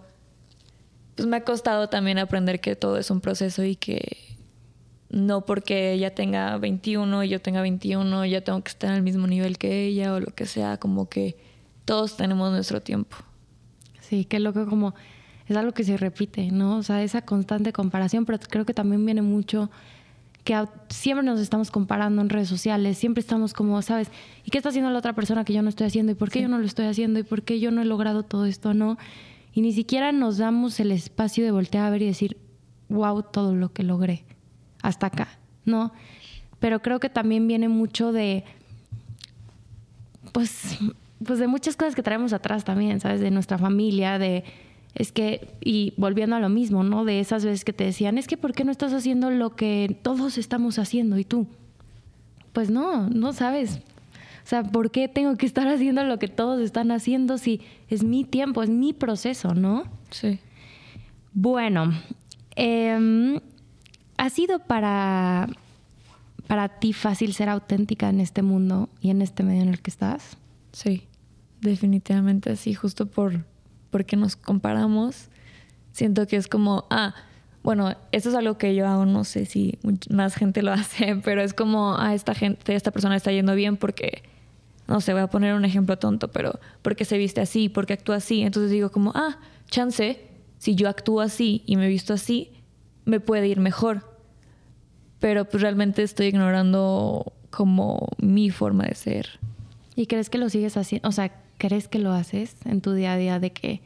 pues 1.16 1.28
me 1.28 1.38
ha 1.38 1.44
costado 1.44 1.90
también 1.90 2.20
aprender 2.20 2.62
que 2.62 2.76
todo 2.76 2.98
es 2.98 3.10
un 3.12 3.20
proceso 3.20 3.64
y 3.64 3.76
que 3.76 4.31
no 5.12 5.46
porque 5.46 5.92
ella 5.92 6.16
tenga 6.16 6.58
21 6.58 7.26
y 7.26 7.30
yo 7.30 7.42
tenga 7.42 7.62
21, 7.62 8.26
ya 8.26 8.42
tengo 8.42 8.64
que 8.64 8.70
estar 8.70 8.92
al 8.92 9.02
mismo 9.02 9.28
nivel 9.28 9.58
que 9.58 9.86
ella 9.86 10.14
o 10.14 10.20
lo 10.22 10.34
que 10.34 10.46
sea, 10.46 10.78
como 10.78 11.10
que 11.10 11.36
todos 11.84 12.16
tenemos 12.16 12.52
nuestro 12.52 12.82
tiempo. 12.82 13.18
Sí, 14.00 14.24
qué 14.24 14.40
loco 14.40 14.66
como 14.66 14.96
es 15.48 15.58
algo 15.58 15.74
que 15.74 15.84
se 15.84 15.98
repite, 15.98 16.50
¿no? 16.52 16.78
O 16.78 16.84
sea, 16.84 17.04
esa 17.04 17.24
constante 17.24 17.74
comparación, 17.74 18.26
pero 18.26 18.40
creo 18.40 18.66
que 18.66 18.74
también 18.74 19.06
viene 19.06 19.22
mucho 19.22 19.70
que 20.46 20.56
siempre 20.88 21.26
nos 21.26 21.42
estamos 21.42 21.72
comparando 21.72 22.22
en 22.22 22.30
redes 22.30 22.48
sociales, 22.48 22.98
siempre 22.98 23.20
estamos 23.20 23.54
como, 23.54 23.82
¿sabes? 23.82 24.10
¿Y 24.46 24.50
qué 24.50 24.60
está 24.60 24.70
haciendo 24.70 24.92
la 24.92 25.00
otra 25.00 25.14
persona 25.14 25.44
que 25.44 25.54
yo 25.54 25.62
no 25.62 25.70
estoy 25.70 25.88
haciendo? 25.88 26.14
¿Y 26.14 26.16
por 26.16 26.32
qué 26.32 26.42
yo 26.42 26.48
no 26.48 26.58
lo 26.58 26.66
estoy 26.66 26.86
haciendo? 26.86 27.20
¿Y 27.20 27.24
por 27.24 27.44
qué 27.44 27.60
yo 27.60 27.70
no 27.72 27.82
he 27.82 27.86
logrado 27.86 28.24
todo 28.24 28.46
esto? 28.46 28.74
¿No? 28.74 28.98
Y 29.54 29.60
ni 29.60 29.74
siquiera 29.74 30.14
nos 30.14 30.38
damos 30.38 30.80
el 30.80 30.92
espacio 30.92 31.44
de 31.44 31.52
voltear 31.52 31.86
a 31.86 31.90
ver 31.90 32.02
y 32.02 32.06
decir, 32.06 32.38
wow, 32.88 33.24
todo 33.24 33.54
lo 33.54 33.74
que 33.74 33.84
logré 33.84 34.24
hasta 34.82 35.08
acá, 35.08 35.28
¿no? 35.66 35.92
Pero 36.60 36.82
creo 36.82 37.00
que 37.00 37.10
también 37.10 37.48
viene 37.48 37.70
mucho 37.70 38.12
de, 38.12 38.44
pues, 40.32 40.78
pues 41.26 41.40
de 41.40 41.48
muchas 41.48 41.76
cosas 41.76 41.96
que 41.96 42.04
traemos 42.04 42.34
atrás 42.34 42.64
también, 42.64 43.00
¿sabes? 43.00 43.22
De 43.22 43.32
nuestra 43.32 43.58
familia, 43.58 44.20
de 44.20 44.44
es 44.94 45.12
que, 45.12 45.48
y 45.62 45.94
volviendo 45.98 46.36
a 46.36 46.40
lo 46.40 46.50
mismo, 46.50 46.84
¿no? 46.84 47.06
De 47.06 47.20
esas 47.20 47.46
veces 47.46 47.64
que 47.64 47.74
te 47.74 47.86
decían, 47.86 48.18
es 48.18 48.28
que 48.28 48.38
¿por 48.38 48.54
qué 48.54 48.66
no 48.66 48.72
estás 48.72 48.94
haciendo 48.94 49.30
lo 49.30 49.56
que 49.56 49.98
todos 50.02 50.38
estamos 50.38 50.80
haciendo 50.80 51.18
y 51.18 51.24
tú? 51.24 51.48
Pues 52.52 52.70
no, 52.70 53.10
no 53.10 53.32
sabes. 53.32 53.80
O 54.44 54.48
sea, 54.48 54.64
¿por 54.64 54.92
qué 54.92 55.08
tengo 55.08 55.38
que 55.38 55.46
estar 55.46 55.68
haciendo 55.68 56.04
lo 56.04 56.20
que 56.20 56.28
todos 56.28 56.60
están 56.60 56.92
haciendo 56.92 57.38
si 57.38 57.62
es 57.90 58.04
mi 58.04 58.26
tiempo, 58.26 58.64
es 58.64 58.70
mi 58.70 58.92
proceso, 58.92 59.54
¿no? 59.54 59.84
Sí. 60.10 60.40
Bueno, 61.34 61.94
em, 62.56 63.40
¿Ha 64.22 64.30
sido 64.30 64.60
para, 64.60 65.50
para 66.46 66.70
ti 66.70 66.94
fácil 66.94 67.34
ser 67.34 67.50
auténtica 67.50 68.08
en 68.08 68.20
este 68.20 68.44
mundo 68.44 68.88
y 69.02 69.10
en 69.10 69.24
este 69.24 69.42
medio 69.42 69.64
en 69.64 69.70
el 69.70 69.82
que 69.82 69.90
estás? 69.90 70.38
Sí, 70.74 71.08
definitivamente 71.62 72.56
sí, 72.56 72.76
justo 72.76 73.08
por 73.08 73.44
porque 73.90 74.18
nos 74.18 74.36
comparamos. 74.36 75.30
Siento 75.92 76.28
que 76.28 76.36
es 76.36 76.48
como, 76.48 76.86
ah, 76.92 77.16
bueno, 77.64 77.96
esto 78.12 78.30
es 78.30 78.36
algo 78.36 78.60
que 78.60 78.76
yo 78.76 78.88
aún 78.88 79.12
no 79.12 79.24
sé 79.24 79.48
si 79.48 79.80
más 80.12 80.36
gente 80.36 80.62
lo 80.62 80.72
hace, 80.72 81.16
pero 81.16 81.42
es 81.42 81.56
como, 81.56 81.96
ah, 81.98 82.14
esta 82.14 82.36
gente, 82.36 82.76
esta 82.76 82.92
persona 82.92 83.16
está 83.16 83.32
yendo 83.32 83.56
bien 83.56 83.76
porque, 83.76 84.22
no 84.88 85.02
sé, 85.02 85.14
voy 85.14 85.24
a 85.24 85.32
poner 85.32 85.56
un 85.56 85.66
ejemplo 85.66 85.98
tonto, 85.98 86.30
pero 86.30 86.60
porque 86.84 87.06
se 87.06 87.18
viste 87.18 87.42
así, 87.42 87.70
porque 87.70 87.94
actúa 87.94 88.18
así. 88.18 88.44
Entonces 88.44 88.70
digo 88.70 88.92
como, 88.92 89.14
ah, 89.16 89.40
chance, 89.72 90.22
si 90.60 90.76
yo 90.76 90.90
actúo 90.90 91.22
así 91.22 91.64
y 91.66 91.76
me 91.76 91.88
visto 91.88 92.14
así, 92.14 92.52
me 93.04 93.20
puede 93.20 93.48
ir 93.48 93.60
mejor. 93.60 94.11
Pero 95.22 95.46
pues 95.46 95.62
realmente 95.62 96.04
estoy 96.04 96.28
ignorando 96.28 97.32
como 97.50 98.10
mi 98.18 98.50
forma 98.50 98.84
de 98.84 98.96
ser. 98.96 99.40
¿Y 99.96 100.08
crees 100.08 100.30
que 100.30 100.38
lo 100.38 100.50
sigues 100.50 100.76
haciendo? 100.76 101.08
O 101.08 101.14
sea, 101.14 101.32
¿crees 101.58 101.88
que 101.88 102.00
lo 102.00 102.12
haces 102.12 102.56
en 102.66 102.82
tu 102.82 102.92
día 102.92 103.14
a 103.14 103.18
día 103.18 103.40
de 103.40 103.54
que 103.54 103.82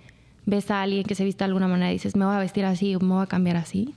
ves 0.45 0.71
a 0.71 0.81
alguien 0.81 1.03
que 1.03 1.13
se 1.13 1.23
viste 1.23 1.43
de 1.43 1.45
alguna 1.45 1.67
manera 1.67 1.91
y 1.91 1.95
dices, 1.95 2.15
me 2.15 2.25
voy 2.25 2.35
a 2.35 2.39
vestir 2.39 2.65
así 2.65 2.95
o 2.95 2.99
me 2.99 3.13
voy 3.13 3.23
a 3.23 3.27
cambiar 3.27 3.57
así? 3.57 3.93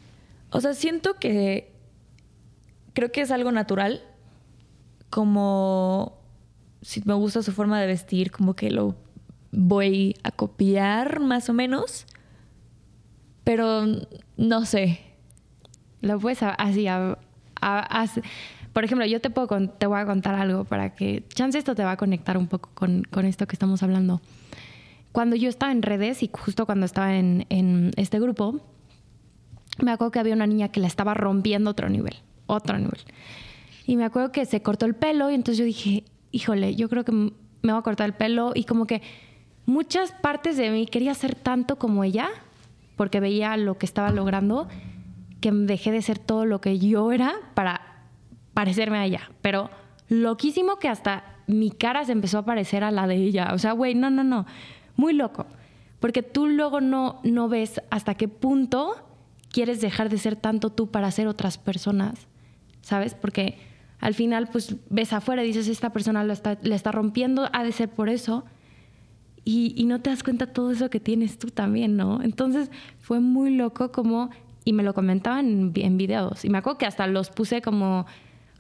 O 0.50 0.61
sea, 0.61 0.75
siento 0.75 1.14
que 1.14 1.71
creo 2.92 3.12
que 3.12 3.21
es 3.21 3.30
algo 3.30 3.52
natural, 3.52 4.02
como 5.11 6.18
si 6.83 7.02
me 7.04 7.14
gusta 7.14 7.42
su 7.42 7.52
forma 7.52 7.80
de 7.80 7.87
vestir, 7.87 8.30
como 8.30 8.54
que 8.54 8.71
lo 8.71 8.97
voy 9.52 10.16
a 10.23 10.30
copiar 10.30 11.21
más 11.21 11.49
o 11.49 11.52
menos, 11.52 12.07
pero 13.45 13.85
no 14.37 14.64
sé. 14.64 15.00
Lo 16.00 16.18
puedes 16.18 16.42
así, 16.42 16.87
por 18.72 18.84
ejemplo, 18.84 19.06
yo 19.06 19.20
te, 19.20 19.30
puedo, 19.30 19.68
te 19.70 19.86
voy 19.86 19.98
a 19.98 20.06
contar 20.06 20.34
algo 20.34 20.64
para 20.64 20.94
que, 20.94 21.24
chance 21.28 21.58
esto 21.58 21.74
te 21.74 21.84
va 21.84 21.92
a 21.92 21.96
conectar 21.96 22.38
un 22.38 22.46
poco 22.46 22.70
con, 22.74 23.02
con 23.10 23.24
esto 23.24 23.46
que 23.46 23.54
estamos 23.54 23.82
hablando. 23.82 24.20
Cuando 25.12 25.36
yo 25.36 25.48
estaba 25.48 25.72
en 25.72 25.82
redes 25.82 26.22
y 26.22 26.30
justo 26.32 26.66
cuando 26.66 26.86
estaba 26.86 27.16
en, 27.16 27.46
en 27.48 27.92
este 27.96 28.20
grupo, 28.20 28.60
me 29.82 29.90
acuerdo 29.90 30.12
que 30.12 30.18
había 30.18 30.34
una 30.34 30.46
niña 30.46 30.68
que 30.68 30.80
la 30.80 30.86
estaba 30.86 31.14
rompiendo 31.14 31.70
otro 31.70 31.88
nivel, 31.88 32.14
otro 32.46 32.78
nivel. 32.78 33.00
Y 33.86 33.96
me 33.96 34.04
acuerdo 34.04 34.32
que 34.32 34.44
se 34.44 34.62
cortó 34.62 34.86
el 34.86 34.94
pelo 34.94 35.30
y 35.30 35.34
entonces 35.34 35.58
yo 35.58 35.64
dije, 35.64 36.04
híjole, 36.30 36.74
yo 36.74 36.88
creo 36.88 37.04
que 37.04 37.12
me 37.12 37.32
voy 37.62 37.78
a 37.78 37.82
cortar 37.82 38.06
el 38.06 38.14
pelo 38.14 38.52
y 38.54 38.64
como 38.64 38.86
que 38.86 39.02
muchas 39.66 40.12
partes 40.12 40.56
de 40.56 40.70
mí 40.70 40.86
quería 40.86 41.14
ser 41.14 41.34
tanto 41.34 41.76
como 41.76 42.04
ella 42.04 42.28
porque 42.96 43.20
veía 43.20 43.56
lo 43.56 43.78
que 43.78 43.86
estaba 43.86 44.10
logrando 44.10 44.68
que 45.40 45.52
dejé 45.52 45.92
de 45.92 46.02
ser 46.02 46.18
todo 46.18 46.45
lo 46.47 46.61
que 46.61 46.78
yo 46.78 47.12
era 47.12 47.35
para 47.54 48.07
parecerme 48.54 48.99
a 48.99 49.04
ella. 49.04 49.30
Pero 49.42 49.71
loquísimo 50.09 50.78
que 50.78 50.88
hasta 50.88 51.25
mi 51.47 51.71
cara 51.71 52.04
se 52.04 52.12
empezó 52.12 52.38
a 52.38 52.45
parecer 52.45 52.85
a 52.85 52.90
la 52.90 53.07
de 53.07 53.16
ella. 53.16 53.50
O 53.54 53.59
sea, 53.59 53.73
güey, 53.73 53.95
no, 53.95 54.11
no, 54.11 54.25
no. 54.25 54.47
Muy 54.97 55.12
loco. 55.12 55.47
Porque 56.00 56.23
tú 56.23 56.47
luego 56.47 56.80
no, 56.80 57.21
no 57.25 57.49
ves 57.49 57.80
hasta 57.90 58.14
qué 58.14 58.28
punto 58.28 58.97
quieres 59.50 59.80
dejar 59.80 60.11
de 60.11 60.18
ser 60.18 60.37
tanto 60.37 60.71
tú 60.71 60.90
para 60.90 61.11
ser 61.11 61.26
otras 61.26 61.59
personas. 61.59 62.28
¿Sabes? 62.83 63.14
Porque 63.14 63.59
al 64.00 64.14
final, 64.14 64.49
pues 64.49 64.76
ves 64.90 65.12
afuera 65.12 65.42
y 65.42 65.49
dices, 65.49 65.68
esta 65.68 65.92
persona 65.92 66.23
lo 66.25 66.33
está, 66.33 66.59
le 66.62 66.75
está 66.75 66.92
rompiendo, 66.92 67.49
ha 67.52 67.64
de 67.64 67.73
ser 67.73 67.88
por 67.88 68.09
eso. 68.09 68.45
Y, 69.45 69.73
y, 69.76 69.87
no 69.87 70.00
te 70.00 70.11
das 70.11 70.23
cuenta 70.23 70.52
todo 70.52 70.71
eso 70.73 70.90
que 70.90 71.00
tienes 71.00 71.38
tú 71.38 71.49
también, 71.49 71.97
¿no? 71.97 72.23
Entonces 72.23 72.71
fue 72.99 73.21
muy 73.21 73.57
loco 73.57 73.92
como, 73.92 74.30
y 74.68 74.75
me 74.75 74.82
lo 74.82 74.92
comentaban 74.92 75.46
en, 75.46 75.72
en 75.75 75.96
videos. 75.96 76.44
Y 76.44 76.50
me 76.50 76.58
acuerdo 76.58 76.76
que 76.76 76.84
hasta 76.84 77.06
los 77.06 77.30
puse 77.30 77.62
como 77.62 78.04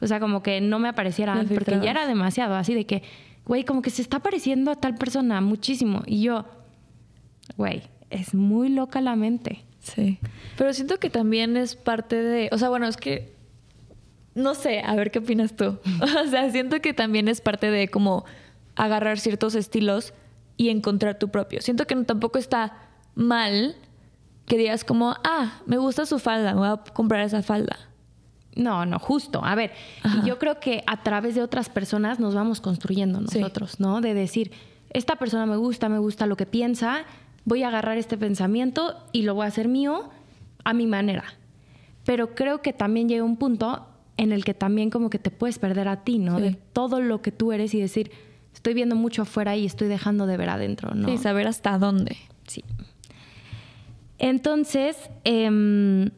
o 0.00 0.06
sea, 0.06 0.20
como 0.20 0.42
que 0.42 0.60
no 0.60 0.78
me 0.78 0.88
apareciera 0.88 1.44
porque 1.52 1.80
ya 1.82 1.90
era 1.90 2.06
demasiado, 2.06 2.54
así 2.54 2.72
de 2.72 2.86
que, 2.86 3.02
güey, 3.44 3.64
como 3.64 3.82
que 3.82 3.90
se 3.90 4.00
está 4.00 4.20
pareciendo 4.20 4.70
a 4.70 4.76
tal 4.76 4.94
persona 4.94 5.40
muchísimo. 5.40 6.02
Y 6.06 6.22
yo, 6.22 6.44
güey, 7.56 7.82
es 8.08 8.32
muy 8.34 8.68
loca 8.68 9.00
la 9.00 9.16
mente. 9.16 9.64
Sí. 9.80 10.18
Pero 10.56 10.72
siento 10.72 10.98
que 10.98 11.10
también 11.10 11.56
es 11.56 11.74
parte 11.74 12.16
de, 12.16 12.48
o 12.52 12.58
sea, 12.58 12.68
bueno, 12.68 12.86
es 12.86 12.96
que, 12.96 13.34
no 14.34 14.54
sé, 14.54 14.80
a 14.80 14.94
ver 14.94 15.10
qué 15.10 15.18
opinas 15.18 15.56
tú. 15.56 15.78
o 16.02 16.30
sea, 16.30 16.50
siento 16.50 16.80
que 16.80 16.94
también 16.94 17.26
es 17.26 17.40
parte 17.40 17.70
de 17.70 17.88
como 17.88 18.24
agarrar 18.76 19.18
ciertos 19.18 19.56
estilos 19.56 20.14
y 20.56 20.68
encontrar 20.68 21.18
tu 21.18 21.28
propio. 21.28 21.60
Siento 21.60 21.86
que 21.86 21.96
tampoco 21.96 22.38
está 22.38 22.76
mal 23.16 23.74
que 24.48 24.58
digas 24.58 24.84
como, 24.84 25.14
ah, 25.22 25.60
me 25.66 25.76
gusta 25.76 26.06
su 26.06 26.18
falda, 26.18 26.54
me 26.54 26.60
voy 26.60 26.68
a 26.68 26.76
comprar 26.92 27.24
esa 27.24 27.42
falda. 27.42 27.76
No, 28.56 28.84
no, 28.84 28.98
justo. 28.98 29.44
A 29.44 29.54
ver, 29.54 29.70
yo 30.24 30.38
creo 30.38 30.58
que 30.58 30.82
a 30.86 31.02
través 31.04 31.36
de 31.36 31.42
otras 31.42 31.68
personas 31.68 32.18
nos 32.18 32.34
vamos 32.34 32.60
construyendo 32.60 33.20
nosotros, 33.20 33.78
¿no? 33.78 34.00
De 34.00 34.14
decir, 34.14 34.50
esta 34.90 35.14
persona 35.14 35.46
me 35.46 35.56
gusta, 35.56 35.88
me 35.88 35.98
gusta 35.98 36.26
lo 36.26 36.36
que 36.36 36.46
piensa, 36.46 37.04
voy 37.44 37.62
a 37.62 37.68
agarrar 37.68 37.98
este 37.98 38.16
pensamiento 38.18 38.96
y 39.12 39.22
lo 39.22 39.34
voy 39.34 39.44
a 39.44 39.48
hacer 39.48 39.68
mío 39.68 40.10
a 40.64 40.72
mi 40.72 40.86
manera. 40.86 41.24
Pero 42.04 42.34
creo 42.34 42.60
que 42.62 42.72
también 42.72 43.08
llega 43.08 43.22
un 43.22 43.36
punto 43.36 43.86
en 44.16 44.32
el 44.32 44.44
que 44.44 44.54
también 44.54 44.90
como 44.90 45.08
que 45.08 45.20
te 45.20 45.30
puedes 45.30 45.60
perder 45.60 45.86
a 45.86 46.02
ti, 46.02 46.18
¿no? 46.18 46.40
De 46.40 46.58
todo 46.72 47.00
lo 47.00 47.22
que 47.22 47.30
tú 47.30 47.52
eres 47.52 47.74
y 47.74 47.80
decir, 47.80 48.10
estoy 48.52 48.74
viendo 48.74 48.96
mucho 48.96 49.22
afuera 49.22 49.56
y 49.56 49.66
estoy 49.66 49.86
dejando 49.86 50.26
de 50.26 50.36
ver 50.36 50.50
adentro, 50.50 50.94
¿no? 50.94 51.08
Sí, 51.08 51.16
saber 51.16 51.46
hasta 51.46 51.78
dónde. 51.78 52.16
Sí. 52.48 52.64
Entonces, 54.18 54.96
eh, 55.24 56.10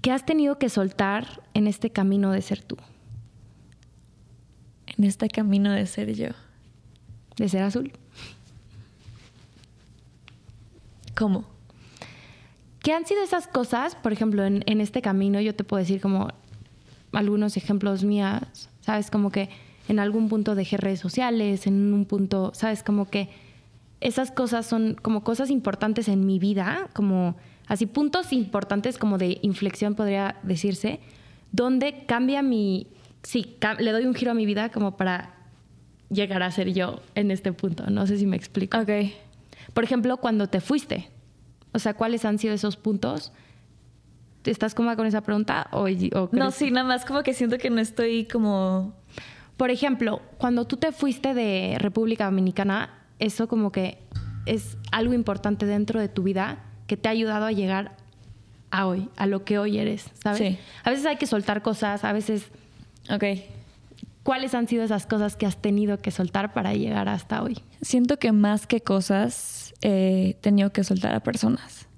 ¿Qué 0.00 0.12
has 0.12 0.24
tenido 0.24 0.58
que 0.58 0.68
soltar 0.68 1.42
en 1.54 1.66
este 1.66 1.90
camino 1.90 2.30
de 2.30 2.40
ser 2.40 2.62
tú? 2.62 2.76
En 4.86 5.04
este 5.04 5.28
camino 5.28 5.72
de 5.72 5.86
ser 5.86 6.14
yo. 6.14 6.28
¿De 7.36 7.48
ser 7.48 7.62
azul? 7.62 7.92
¿Cómo? 11.16 11.44
¿Qué 12.80 12.92
han 12.92 13.06
sido 13.06 13.22
esas 13.22 13.48
cosas? 13.48 13.96
Por 13.96 14.12
ejemplo, 14.12 14.44
en, 14.44 14.62
en 14.66 14.80
este 14.80 15.02
camino 15.02 15.40
yo 15.40 15.54
te 15.54 15.64
puedo 15.64 15.80
decir 15.80 16.00
como 16.00 16.28
algunos 17.12 17.56
ejemplos 17.56 18.04
mías, 18.04 18.70
¿sabes? 18.80 19.10
Como 19.10 19.30
que 19.30 19.48
en 19.88 19.98
algún 19.98 20.28
punto 20.28 20.54
dejé 20.54 20.76
redes 20.76 21.00
sociales, 21.00 21.66
en 21.66 21.92
un 21.92 22.04
punto, 22.04 22.52
¿sabes? 22.54 22.84
Como 22.84 23.10
que 23.10 23.30
esas 24.00 24.30
cosas 24.30 24.66
son 24.66 24.94
como 24.94 25.24
cosas 25.24 25.50
importantes 25.50 26.08
en 26.08 26.26
mi 26.26 26.38
vida, 26.38 26.88
como 26.92 27.36
así 27.66 27.86
puntos 27.86 28.32
importantes 28.32 28.98
como 28.98 29.18
de 29.18 29.38
inflexión 29.42 29.94
podría 29.94 30.36
decirse, 30.42 31.00
donde 31.52 32.04
cambia 32.06 32.42
mi, 32.42 32.86
sí, 33.22 33.56
le 33.78 33.92
doy 33.92 34.06
un 34.06 34.14
giro 34.14 34.30
a 34.30 34.34
mi 34.34 34.46
vida 34.46 34.70
como 34.70 34.96
para 34.96 35.34
llegar 36.10 36.42
a 36.42 36.50
ser 36.50 36.72
yo 36.72 37.00
en 37.14 37.30
este 37.30 37.52
punto. 37.52 37.90
No 37.90 38.06
sé 38.06 38.18
si 38.18 38.26
me 38.26 38.36
explico. 38.36 38.78
Ok. 38.78 38.90
Por 39.74 39.84
ejemplo, 39.84 40.16
cuando 40.18 40.48
te 40.48 40.60
fuiste, 40.60 41.10
o 41.72 41.78
sea, 41.78 41.94
¿cuáles 41.94 42.24
han 42.24 42.38
sido 42.38 42.54
esos 42.54 42.76
puntos? 42.76 43.32
¿Estás 44.44 44.74
cómoda 44.74 44.96
con 44.96 45.06
esa 45.06 45.20
pregunta? 45.20 45.68
O, 45.72 45.86
no, 46.32 46.50
sí, 46.50 46.70
nada 46.70 46.86
más 46.86 47.04
como 47.04 47.22
que 47.22 47.34
siento 47.34 47.58
que 47.58 47.70
no 47.70 47.80
estoy 47.80 48.24
como... 48.24 48.94
Por 49.56 49.70
ejemplo, 49.70 50.22
cuando 50.38 50.66
tú 50.66 50.76
te 50.76 50.92
fuiste 50.92 51.34
de 51.34 51.76
República 51.78 52.26
Dominicana, 52.26 52.97
eso 53.18 53.48
como 53.48 53.72
que 53.72 53.98
es 54.46 54.76
algo 54.92 55.14
importante 55.14 55.66
dentro 55.66 56.00
de 56.00 56.08
tu 56.08 56.22
vida 56.22 56.64
que 56.86 56.96
te 56.96 57.08
ha 57.08 57.12
ayudado 57.12 57.46
a 57.46 57.52
llegar 57.52 57.96
a 58.70 58.86
hoy, 58.86 59.08
a 59.16 59.26
lo 59.26 59.44
que 59.44 59.58
hoy 59.58 59.78
eres, 59.78 60.10
¿sabes? 60.22 60.38
Sí. 60.38 60.58
A 60.84 60.90
veces 60.90 61.06
hay 61.06 61.16
que 61.16 61.26
soltar 61.26 61.62
cosas, 61.62 62.04
a 62.04 62.12
veces... 62.12 62.48
Ok. 63.10 63.24
¿Cuáles 64.22 64.54
han 64.54 64.68
sido 64.68 64.84
esas 64.84 65.06
cosas 65.06 65.36
que 65.36 65.46
has 65.46 65.56
tenido 65.56 65.98
que 65.98 66.10
soltar 66.10 66.52
para 66.52 66.74
llegar 66.74 67.08
hasta 67.08 67.42
hoy? 67.42 67.62
Siento 67.80 68.18
que 68.18 68.32
más 68.32 68.66
que 68.66 68.82
cosas 68.82 69.72
he 69.80 70.36
tenido 70.42 70.70
que 70.70 70.84
soltar 70.84 71.14
a 71.14 71.20
personas 71.20 71.88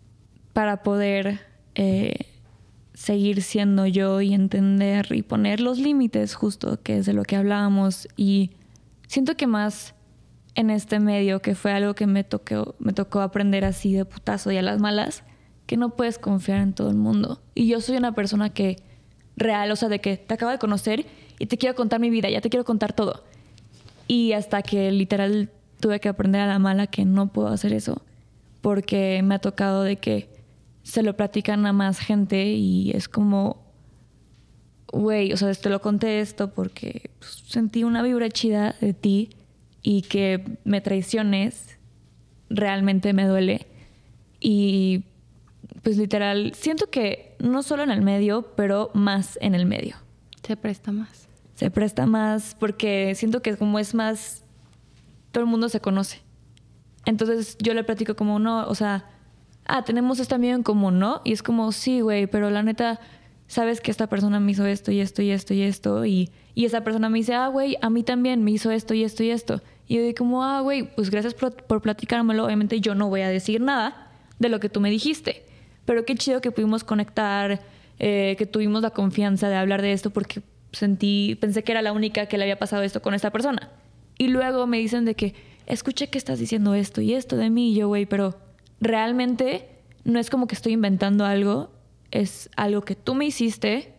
para 0.52 0.82
poder 0.82 1.40
eh, 1.74 2.26
seguir 2.94 3.42
siendo 3.42 3.86
yo 3.86 4.20
y 4.20 4.34
entender 4.34 5.08
y 5.10 5.22
poner 5.22 5.60
los 5.60 5.78
límites 5.78 6.34
justo, 6.34 6.80
que 6.82 6.98
es 6.98 7.06
de 7.06 7.14
lo 7.14 7.24
que 7.24 7.34
hablábamos. 7.34 8.06
Y 8.16 8.50
siento 9.08 9.36
que 9.36 9.46
más 9.46 9.94
en 10.54 10.70
este 10.70 11.00
medio, 11.00 11.40
que 11.40 11.54
fue 11.54 11.72
algo 11.72 11.94
que 11.94 12.06
me 12.06 12.24
tocó, 12.24 12.74
me 12.78 12.92
tocó 12.92 13.20
aprender 13.20 13.64
así 13.64 13.92
de 13.92 14.04
putazo 14.04 14.50
y 14.50 14.56
a 14.56 14.62
las 14.62 14.80
malas, 14.80 15.24
que 15.66 15.76
no 15.76 15.90
puedes 15.90 16.18
confiar 16.18 16.60
en 16.60 16.72
todo 16.72 16.90
el 16.90 16.96
mundo. 16.96 17.40
Y 17.54 17.68
yo 17.68 17.80
soy 17.80 17.96
una 17.96 18.14
persona 18.14 18.50
que 18.50 18.82
real, 19.36 19.70
o 19.70 19.76
sea, 19.76 19.88
de 19.88 20.00
que 20.00 20.16
te 20.16 20.34
acabo 20.34 20.50
de 20.50 20.58
conocer 20.58 21.06
y 21.38 21.46
te 21.46 21.56
quiero 21.56 21.74
contar 21.74 22.00
mi 22.00 22.10
vida, 22.10 22.28
ya 22.28 22.40
te 22.40 22.50
quiero 22.50 22.64
contar 22.64 22.92
todo. 22.92 23.24
Y 24.06 24.32
hasta 24.32 24.62
que 24.62 24.90
literal 24.90 25.50
tuve 25.80 26.00
que 26.00 26.08
aprender 26.08 26.40
a 26.40 26.46
la 26.46 26.58
mala 26.58 26.88
que 26.88 27.04
no 27.04 27.32
puedo 27.32 27.48
hacer 27.48 27.72
eso, 27.72 28.02
porque 28.60 29.22
me 29.22 29.36
ha 29.36 29.38
tocado 29.38 29.82
de 29.82 29.96
que 29.96 30.28
se 30.82 31.02
lo 31.02 31.16
platican 31.16 31.64
a 31.66 31.72
más 31.72 31.98
gente 31.98 32.52
y 32.52 32.90
es 32.90 33.08
como, 33.08 33.62
güey, 34.92 35.32
o 35.32 35.36
sea, 35.36 35.52
te 35.54 35.70
lo 35.70 35.80
conté 35.80 36.20
esto 36.20 36.52
porque 36.52 37.10
pues, 37.18 37.44
sentí 37.46 37.84
una 37.84 38.02
vibra 38.02 38.28
chida 38.28 38.74
de 38.80 38.92
ti 38.92 39.30
y 39.82 40.02
que 40.02 40.58
me 40.64 40.80
traiciones 40.80 41.78
realmente 42.48 43.12
me 43.12 43.26
duele. 43.26 43.66
Y 44.40 45.04
pues 45.82 45.96
literal, 45.96 46.52
siento 46.54 46.90
que 46.90 47.36
no 47.38 47.62
solo 47.62 47.82
en 47.82 47.90
el 47.90 48.02
medio, 48.02 48.54
pero 48.56 48.90
más 48.94 49.38
en 49.40 49.54
el 49.54 49.66
medio. 49.66 49.96
Se 50.46 50.56
presta 50.56 50.92
más. 50.92 51.28
Se 51.54 51.70
presta 51.70 52.06
más 52.06 52.56
porque 52.58 53.14
siento 53.14 53.42
que 53.42 53.56
como 53.56 53.78
es 53.78 53.94
más, 53.94 54.44
todo 55.32 55.44
el 55.44 55.50
mundo 55.50 55.68
se 55.68 55.80
conoce. 55.80 56.22
Entonces 57.06 57.56
yo 57.60 57.74
le 57.74 57.84
platico 57.84 58.16
como, 58.16 58.38
no, 58.38 58.66
o 58.66 58.74
sea, 58.74 59.08
ah, 59.66 59.84
tenemos 59.84 60.20
esto 60.20 60.34
amigo 60.34 60.54
en 60.54 60.62
común, 60.62 60.98
¿no? 60.98 61.22
Y 61.24 61.32
es 61.32 61.42
como, 61.42 61.72
sí, 61.72 62.00
güey, 62.00 62.26
pero 62.26 62.50
la 62.50 62.62
neta, 62.62 63.00
sabes 63.46 63.80
que 63.80 63.90
esta 63.90 64.08
persona 64.08 64.40
me 64.40 64.52
hizo 64.52 64.66
esto 64.66 64.90
y 64.90 65.00
esto 65.00 65.22
y 65.22 65.30
esto 65.30 65.54
y 65.54 65.62
esto. 65.62 66.04
Y, 66.04 66.30
y 66.54 66.64
esa 66.64 66.82
persona 66.82 67.08
me 67.08 67.18
dice, 67.18 67.34
ah, 67.34 67.48
güey, 67.48 67.76
a 67.80 67.90
mí 67.90 68.02
también 68.02 68.42
me 68.42 68.50
hizo 68.50 68.70
esto 68.70 68.94
y 68.94 69.04
esto 69.04 69.22
y 69.22 69.30
esto. 69.30 69.62
Y 69.86 69.96
yo 69.96 70.02
digo 70.02 70.14
como, 70.18 70.44
ah, 70.44 70.60
güey, 70.60 70.94
pues 70.94 71.10
gracias 71.10 71.34
por, 71.34 71.54
por 71.54 71.82
platicármelo. 71.82 72.44
Obviamente 72.44 72.80
yo 72.80 72.94
no 72.94 73.08
voy 73.08 73.22
a 73.22 73.28
decir 73.28 73.60
nada 73.60 74.12
de 74.38 74.48
lo 74.48 74.60
que 74.60 74.68
tú 74.68 74.80
me 74.80 74.90
dijiste. 74.90 75.44
Pero 75.84 76.04
qué 76.04 76.14
chido 76.14 76.40
que 76.40 76.50
pudimos 76.50 76.84
conectar, 76.84 77.60
eh, 77.98 78.34
que 78.38 78.46
tuvimos 78.46 78.82
la 78.82 78.90
confianza 78.90 79.48
de 79.48 79.56
hablar 79.56 79.82
de 79.82 79.92
esto 79.92 80.10
porque 80.10 80.42
sentí, 80.72 81.36
pensé 81.40 81.64
que 81.64 81.72
era 81.72 81.82
la 81.82 81.92
única 81.92 82.26
que 82.26 82.38
le 82.38 82.44
había 82.44 82.58
pasado 82.58 82.82
esto 82.82 83.02
con 83.02 83.14
esta 83.14 83.30
persona. 83.30 83.70
Y 84.18 84.28
luego 84.28 84.66
me 84.66 84.78
dicen 84.78 85.04
de 85.04 85.14
que, 85.14 85.34
escuché 85.66 86.08
que 86.08 86.18
estás 86.18 86.38
diciendo 86.38 86.74
esto 86.74 87.00
y 87.00 87.14
esto 87.14 87.36
de 87.36 87.50
mí. 87.50 87.72
Y 87.72 87.74
yo, 87.76 87.88
güey, 87.88 88.06
pero 88.06 88.36
realmente 88.80 89.68
no 90.04 90.18
es 90.18 90.30
como 90.30 90.46
que 90.46 90.54
estoy 90.54 90.72
inventando 90.72 91.24
algo, 91.24 91.70
es 92.10 92.50
algo 92.56 92.82
que 92.82 92.96
tú 92.96 93.14
me 93.14 93.26
hiciste 93.26 93.94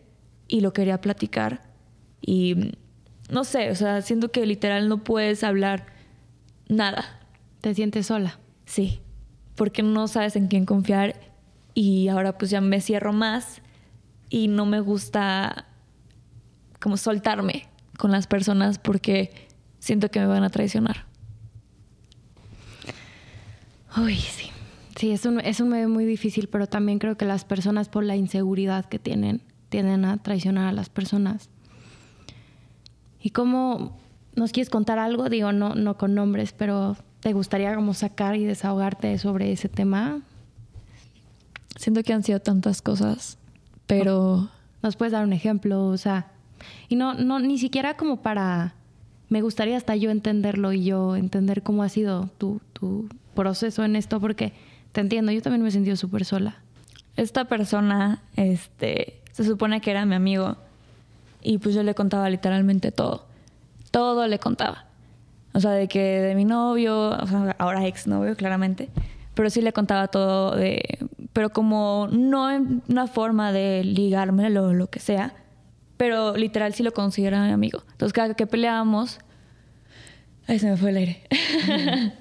y 0.48 0.60
lo 0.60 0.72
quería 0.72 1.00
platicar. 1.00 1.71
Y 2.22 2.72
no 3.28 3.44
sé, 3.44 3.70
o 3.70 3.74
sea, 3.74 4.00
siento 4.00 4.30
que 4.30 4.46
literal 4.46 4.88
no 4.88 5.04
puedes 5.04 5.44
hablar 5.44 5.86
nada. 6.68 7.04
¿Te 7.60 7.74
sientes 7.74 8.06
sola? 8.06 8.38
Sí, 8.64 9.00
porque 9.54 9.82
no 9.82 10.08
sabes 10.08 10.36
en 10.36 10.48
quién 10.48 10.64
confiar 10.64 11.20
y 11.74 12.08
ahora 12.08 12.38
pues 12.38 12.50
ya 12.50 12.60
me 12.60 12.80
cierro 12.80 13.12
más 13.12 13.60
y 14.30 14.48
no 14.48 14.66
me 14.66 14.80
gusta 14.80 15.66
como 16.80 16.96
soltarme 16.96 17.68
con 17.98 18.10
las 18.10 18.26
personas 18.26 18.78
porque 18.78 19.30
siento 19.78 20.10
que 20.10 20.20
me 20.20 20.26
van 20.26 20.42
a 20.42 20.50
traicionar. 20.50 21.04
Uy, 23.96 24.16
sí. 24.16 24.50
Sí, 24.96 25.10
es 25.10 25.26
un, 25.26 25.40
es 25.40 25.60
un 25.60 25.68
medio 25.68 25.88
muy 25.88 26.04
difícil, 26.04 26.48
pero 26.48 26.66
también 26.66 26.98
creo 26.98 27.16
que 27.16 27.24
las 27.24 27.44
personas 27.44 27.88
por 27.88 28.04
la 28.04 28.16
inseguridad 28.16 28.84
que 28.84 28.98
tienen 28.98 29.42
tienden 29.68 30.04
a 30.04 30.22
traicionar 30.22 30.68
a 30.68 30.72
las 30.72 30.88
personas. 30.88 31.48
¿Y 33.22 33.30
cómo 33.30 33.98
nos 34.34 34.52
quieres 34.52 34.70
contar 34.70 34.98
algo? 34.98 35.28
Digo, 35.28 35.52
no, 35.52 35.74
no 35.74 35.96
con 35.96 36.14
nombres, 36.14 36.52
pero 36.52 36.96
¿te 37.20 37.32
gustaría 37.32 37.74
como 37.74 37.94
sacar 37.94 38.36
y 38.36 38.44
desahogarte 38.44 39.16
sobre 39.18 39.52
ese 39.52 39.68
tema? 39.68 40.20
Siento 41.76 42.02
que 42.02 42.12
han 42.12 42.22
sido 42.22 42.40
tantas 42.40 42.82
cosas, 42.82 43.38
pero... 43.86 44.50
¿Nos 44.82 44.96
puedes 44.96 45.12
dar 45.12 45.24
un 45.24 45.32
ejemplo? 45.32 45.86
O 45.86 45.96
sea, 45.96 46.32
y 46.88 46.96
no, 46.96 47.14
no, 47.14 47.38
ni 47.38 47.58
siquiera 47.58 47.96
como 47.96 48.20
para... 48.20 48.74
Me 49.28 49.40
gustaría 49.40 49.76
hasta 49.76 49.96
yo 49.96 50.10
entenderlo 50.10 50.72
y 50.72 50.84
yo 50.84 51.16
entender 51.16 51.62
cómo 51.62 51.82
ha 51.82 51.88
sido 51.88 52.28
tu, 52.36 52.60
tu 52.74 53.08
proceso 53.34 53.82
en 53.84 53.96
esto, 53.96 54.20
porque 54.20 54.52
te 54.92 55.00
entiendo, 55.00 55.32
yo 55.32 55.40
también 55.40 55.62
me 55.62 55.68
he 55.68 55.72
sentido 55.72 55.96
súper 55.96 56.26
sola. 56.26 56.56
Esta 57.16 57.46
persona, 57.46 58.22
este, 58.36 59.20
se 59.30 59.44
supone 59.44 59.80
que 59.80 59.90
era 59.90 60.04
mi 60.04 60.16
amigo 60.16 60.58
y 61.42 61.58
pues 61.58 61.74
yo 61.74 61.82
le 61.82 61.94
contaba 61.94 62.28
literalmente 62.30 62.92
todo. 62.92 63.26
Todo 63.90 64.26
le 64.26 64.38
contaba. 64.38 64.86
O 65.54 65.60
sea, 65.60 65.72
de 65.72 65.88
que 65.88 66.00
de 66.00 66.34
mi 66.34 66.44
novio, 66.44 67.10
o 67.10 67.26
sea, 67.26 67.54
ahora 67.58 67.86
ex 67.86 68.06
novio, 68.06 68.36
claramente. 68.36 68.88
Pero 69.34 69.50
sí 69.50 69.60
le 69.60 69.72
contaba 69.72 70.08
todo 70.08 70.56
de. 70.56 70.98
Pero 71.32 71.50
como 71.50 72.08
no 72.10 72.50
en 72.50 72.82
una 72.88 73.06
forma 73.06 73.52
de 73.52 73.84
ligármelo 73.84 74.64
o 74.64 74.72
lo 74.72 74.88
que 74.88 74.98
sea. 74.98 75.34
Pero 75.96 76.36
literal 76.36 76.74
sí 76.74 76.82
lo 76.82 76.92
considera 76.92 77.44
mi 77.44 77.52
amigo. 77.52 77.82
Entonces, 77.92 78.12
cada 78.12 78.34
que 78.34 78.46
peleábamos. 78.46 79.18
Ahí 80.48 80.58
se 80.58 80.68
me 80.68 80.76
fue 80.76 80.90
el 80.90 80.96
aire. 80.96 81.22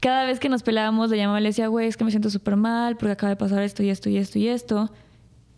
cada 0.00 0.24
vez 0.24 0.38
que 0.38 0.48
nos 0.48 0.62
peleábamos, 0.62 1.10
le 1.10 1.16
llamaba 1.16 1.40
y 1.40 1.42
le 1.42 1.48
decía, 1.48 1.68
güey, 1.68 1.88
es 1.88 1.96
que 1.96 2.04
me 2.04 2.10
siento 2.10 2.30
súper 2.30 2.56
mal 2.56 2.96
porque 2.96 3.12
acaba 3.12 3.30
de 3.30 3.36
pasar 3.36 3.62
esto 3.62 3.82
y 3.82 3.90
esto 3.90 4.10
y 4.10 4.18
esto 4.18 4.38
y 4.38 4.48
esto. 4.48 4.92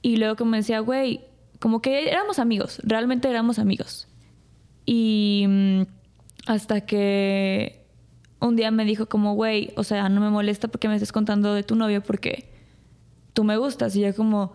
Y 0.01 0.17
luego 0.17 0.37
como 0.37 0.53
me 0.53 0.59
decía, 0.59 0.81
güey, 0.81 1.23
como 1.59 1.83
que 1.83 2.11
éramos 2.11 2.39
amigos, 2.39 2.81
realmente 2.85 3.29
éramos 3.29 3.59
amigos. 3.59 4.09
Y 4.87 5.45
mm, 5.49 5.83
hasta 6.47 6.81
que 6.83 7.85
un 8.41 8.57
día 8.57 8.71
me 8.71 8.85
dijo 8.85 9.07
como, 9.07 9.35
güey, 9.35 9.73
o 9.77 9.85
sea, 9.85 10.09
no 10.09 10.21
me 10.21 10.31
molesta 10.31 10.69
porque 10.69 10.89
me 10.89 10.95
estés 10.95 11.13
contando 11.13 11.55
de 11.55 11.63
tu 11.63 11.75
novio 11.75 12.03
porque 12.03 12.49
tú 13.33 13.45
me 13.45 13.57
gustas. 13.57 13.95
Y 13.97 14.01
yo 14.01 14.15
como, 14.15 14.53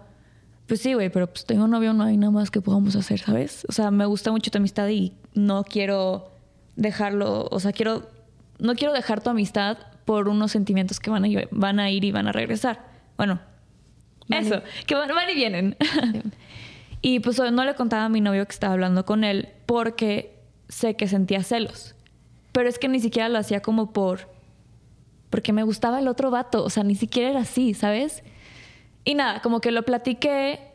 pues 0.68 0.82
sí, 0.82 0.94
güey, 0.94 1.10
pero 1.10 1.28
pues 1.28 1.46
tengo 1.46 1.66
un 1.66 1.72
novio, 1.72 1.94
no 1.94 2.04
hay 2.04 2.18
nada 2.18 2.32
más 2.32 2.50
que 2.50 2.62
podamos 2.62 2.96
hacer, 2.96 3.20
¿sabes? 3.20 3.66
O 3.68 3.72
sea, 3.72 3.92
me 3.92 4.06
gusta 4.06 4.32
mucho 4.32 4.50
tu 4.50 4.58
amistad 4.58 4.88
y 4.88 5.14
no 5.34 5.64
quiero 5.64 6.32
dejarlo, 6.76 7.48
o 7.52 7.60
sea, 7.60 7.72
quiero, 7.72 8.10
no 8.60 8.76
quiero 8.76 8.94
dejar 8.94 9.22
tu 9.22 9.30
amistad 9.30 9.78
por 10.06 10.28
unos 10.28 10.52
sentimientos 10.52 11.00
que 11.00 11.10
van 11.10 11.26
a, 11.26 11.28
van 11.52 11.80
a 11.80 11.92
ir 11.92 12.04
y 12.06 12.12
van 12.12 12.28
a 12.28 12.32
regresar. 12.32 12.86
Bueno, 13.18 13.40
eso, 14.30 14.62
que 14.86 14.96
van, 14.96 15.10
van 15.10 15.30
y 15.30 15.36
vienen. 15.36 15.78
Y 17.06 17.20
pues 17.20 17.38
no 17.38 17.66
le 17.66 17.76
contaba 17.76 18.06
a 18.06 18.10
mi 18.10 18.22
novio 18.22 18.46
que 18.46 18.54
estaba 18.54 18.74
hablando 18.74 19.06
con 19.06 19.26
él 19.26 19.50
porque 19.66 20.40
sé 20.70 20.96
que 20.96 21.08
sentía 21.08 21.44
celos. 21.44 21.96
Pero 22.54 22.70
es 22.70 22.80
que 22.80 22.88
ni 22.88 23.02
siquiera 23.02 23.28
lo 23.28 23.38
hacía 23.38 23.62
como 23.62 23.92
por... 23.92 24.32
Porque 25.30 25.52
me 25.52 25.64
gustaba 25.64 26.00
el 26.00 26.08
otro 26.08 26.32
vato. 26.32 26.64
O 26.64 26.70
sea, 26.70 26.84
ni 26.84 26.96
siquiera 26.96 27.30
era 27.32 27.42
así, 27.42 27.74
¿sabes? 27.74 28.24
Y 29.04 29.16
nada, 29.16 29.42
como 29.42 29.60
que 29.60 29.72
lo 29.72 29.84
platiqué 29.84 30.74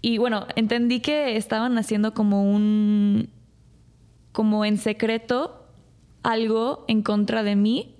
y 0.00 0.18
bueno, 0.18 0.48
entendí 0.56 0.98
que 0.98 1.36
estaban 1.36 1.78
haciendo 1.78 2.12
como 2.12 2.42
un... 2.42 3.30
como 4.32 4.64
en 4.64 4.76
secreto 4.78 5.64
algo 6.24 6.84
en 6.88 7.02
contra 7.02 7.44
de 7.44 7.54
mí 7.54 7.94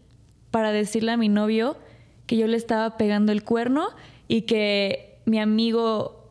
para 0.51 0.73
decirle 0.73 1.13
a 1.13 1.17
mi 1.17 1.29
novio 1.29 1.77
que 2.27 2.37
yo 2.37 2.49
le 2.49 2.57
estaba 2.57 2.97
pegando 2.97 3.31
el 3.31 3.45
cuerno 3.45 3.87
y 4.27 4.43
que 4.43 5.21
mi 5.27 5.39
amigo 5.39 6.22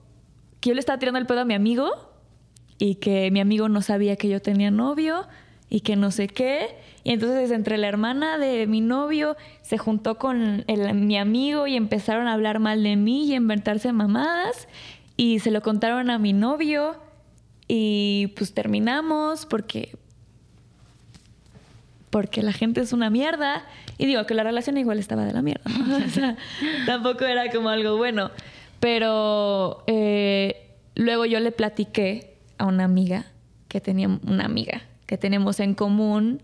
que 0.61 0.69
yo 0.69 0.73
le 0.75 0.79
estaba 0.79 0.99
tirando 0.99 1.19
el 1.19 1.25
pedo 1.25 1.41
a 1.41 1.45
mi 1.45 1.53
amigo 1.53 1.91
y 2.77 2.95
que 2.95 3.29
mi 3.31 3.41
amigo 3.41 3.67
no 3.67 3.81
sabía 3.81 4.15
que 4.15 4.29
yo 4.29 4.41
tenía 4.41 4.71
novio 4.71 5.27
y 5.69 5.81
que 5.81 5.95
no 5.95 6.11
sé 6.11 6.27
qué. 6.27 6.77
Y 7.03 7.11
entonces 7.11 7.51
entre 7.51 7.77
la 7.77 7.87
hermana 7.87 8.37
de 8.37 8.67
mi 8.67 8.79
novio 8.79 9.35
se 9.63 9.77
juntó 9.77 10.17
con 10.17 10.63
mi 10.67 11.17
amigo 11.17 11.67
y 11.67 11.75
empezaron 11.75 12.27
a 12.27 12.33
hablar 12.33 12.59
mal 12.59 12.83
de 12.83 12.95
mí 12.95 13.25
y 13.25 13.33
a 13.33 13.37
inventarse 13.37 13.91
mamadas. 13.91 14.67
Y 15.17 15.39
se 15.39 15.51
lo 15.51 15.61
contaron 15.61 16.09
a 16.09 16.19
mi 16.19 16.33
novio 16.33 16.95
y 17.67 18.33
pues 18.35 18.53
terminamos 18.53 19.45
porque 19.45 19.97
porque 22.11 22.43
la 22.43 22.51
gente 22.51 22.81
es 22.81 22.93
una 22.93 23.09
mierda. 23.09 23.63
Y 23.97 24.05
digo 24.05 24.25
que 24.25 24.33
la 24.33 24.43
relación 24.43 24.77
igual 24.77 24.99
estaba 24.99 25.25
de 25.25 25.33
la 25.33 25.41
mierda. 25.41 25.63
o 26.05 26.09
sea, 26.09 26.37
tampoco 26.85 27.25
era 27.25 27.49
como 27.51 27.69
algo 27.69 27.97
bueno. 27.97 28.29
Pero 28.81 29.83
eh, 29.87 30.75
luego 30.95 31.25
yo 31.25 31.39
le 31.39 31.51
platiqué 31.53 32.35
a 32.57 32.65
una 32.65 32.83
amiga 32.83 33.27
que 33.69 33.79
tenía 33.79 34.07
una 34.07 34.43
amiga 34.43 34.81
que 35.05 35.17
tenemos 35.17 35.59
en 35.59 35.75
común 35.75 36.41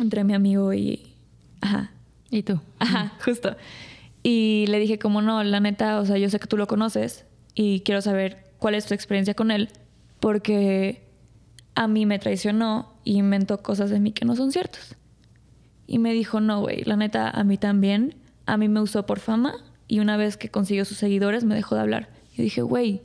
entre 0.00 0.24
mi 0.24 0.34
amigo 0.34 0.74
y. 0.74 1.14
Ajá. 1.60 1.92
¿Y 2.30 2.42
tú? 2.42 2.60
Ajá, 2.78 3.14
justo. 3.24 3.56
Y 4.22 4.66
le 4.68 4.80
dije, 4.80 4.98
como 4.98 5.22
no, 5.22 5.42
la 5.44 5.60
neta, 5.60 6.00
o 6.00 6.04
sea, 6.04 6.18
yo 6.18 6.28
sé 6.28 6.40
que 6.40 6.48
tú 6.48 6.56
lo 6.56 6.66
conoces 6.66 7.24
y 7.54 7.80
quiero 7.80 8.02
saber 8.02 8.50
cuál 8.58 8.74
es 8.74 8.86
tu 8.86 8.94
experiencia 8.94 9.34
con 9.34 9.52
él, 9.52 9.68
porque 10.18 11.06
a 11.76 11.86
mí 11.86 12.06
me 12.06 12.18
traicionó 12.18 12.92
y 13.04 13.18
inventó 13.18 13.62
cosas 13.62 13.90
de 13.90 14.00
mí 14.00 14.10
que 14.10 14.24
no 14.24 14.34
son 14.34 14.50
ciertas. 14.50 14.96
Y 15.86 16.00
me 16.00 16.12
dijo, 16.12 16.40
no, 16.40 16.60
güey, 16.60 16.82
la 16.82 16.96
neta, 16.96 17.30
a 17.30 17.44
mí 17.44 17.56
también. 17.56 18.16
A 18.46 18.56
mí 18.56 18.68
me 18.68 18.80
usó 18.80 19.06
por 19.06 19.20
fama 19.20 19.54
y 19.88 20.00
una 20.00 20.16
vez 20.16 20.36
que 20.36 20.48
consiguió 20.48 20.84
sus 20.84 20.98
seguidores 20.98 21.44
me 21.44 21.54
dejó 21.54 21.74
de 21.74 21.82
hablar. 21.82 22.08
Y 22.36 22.42
dije, 22.42 22.62
güey, 22.62 23.02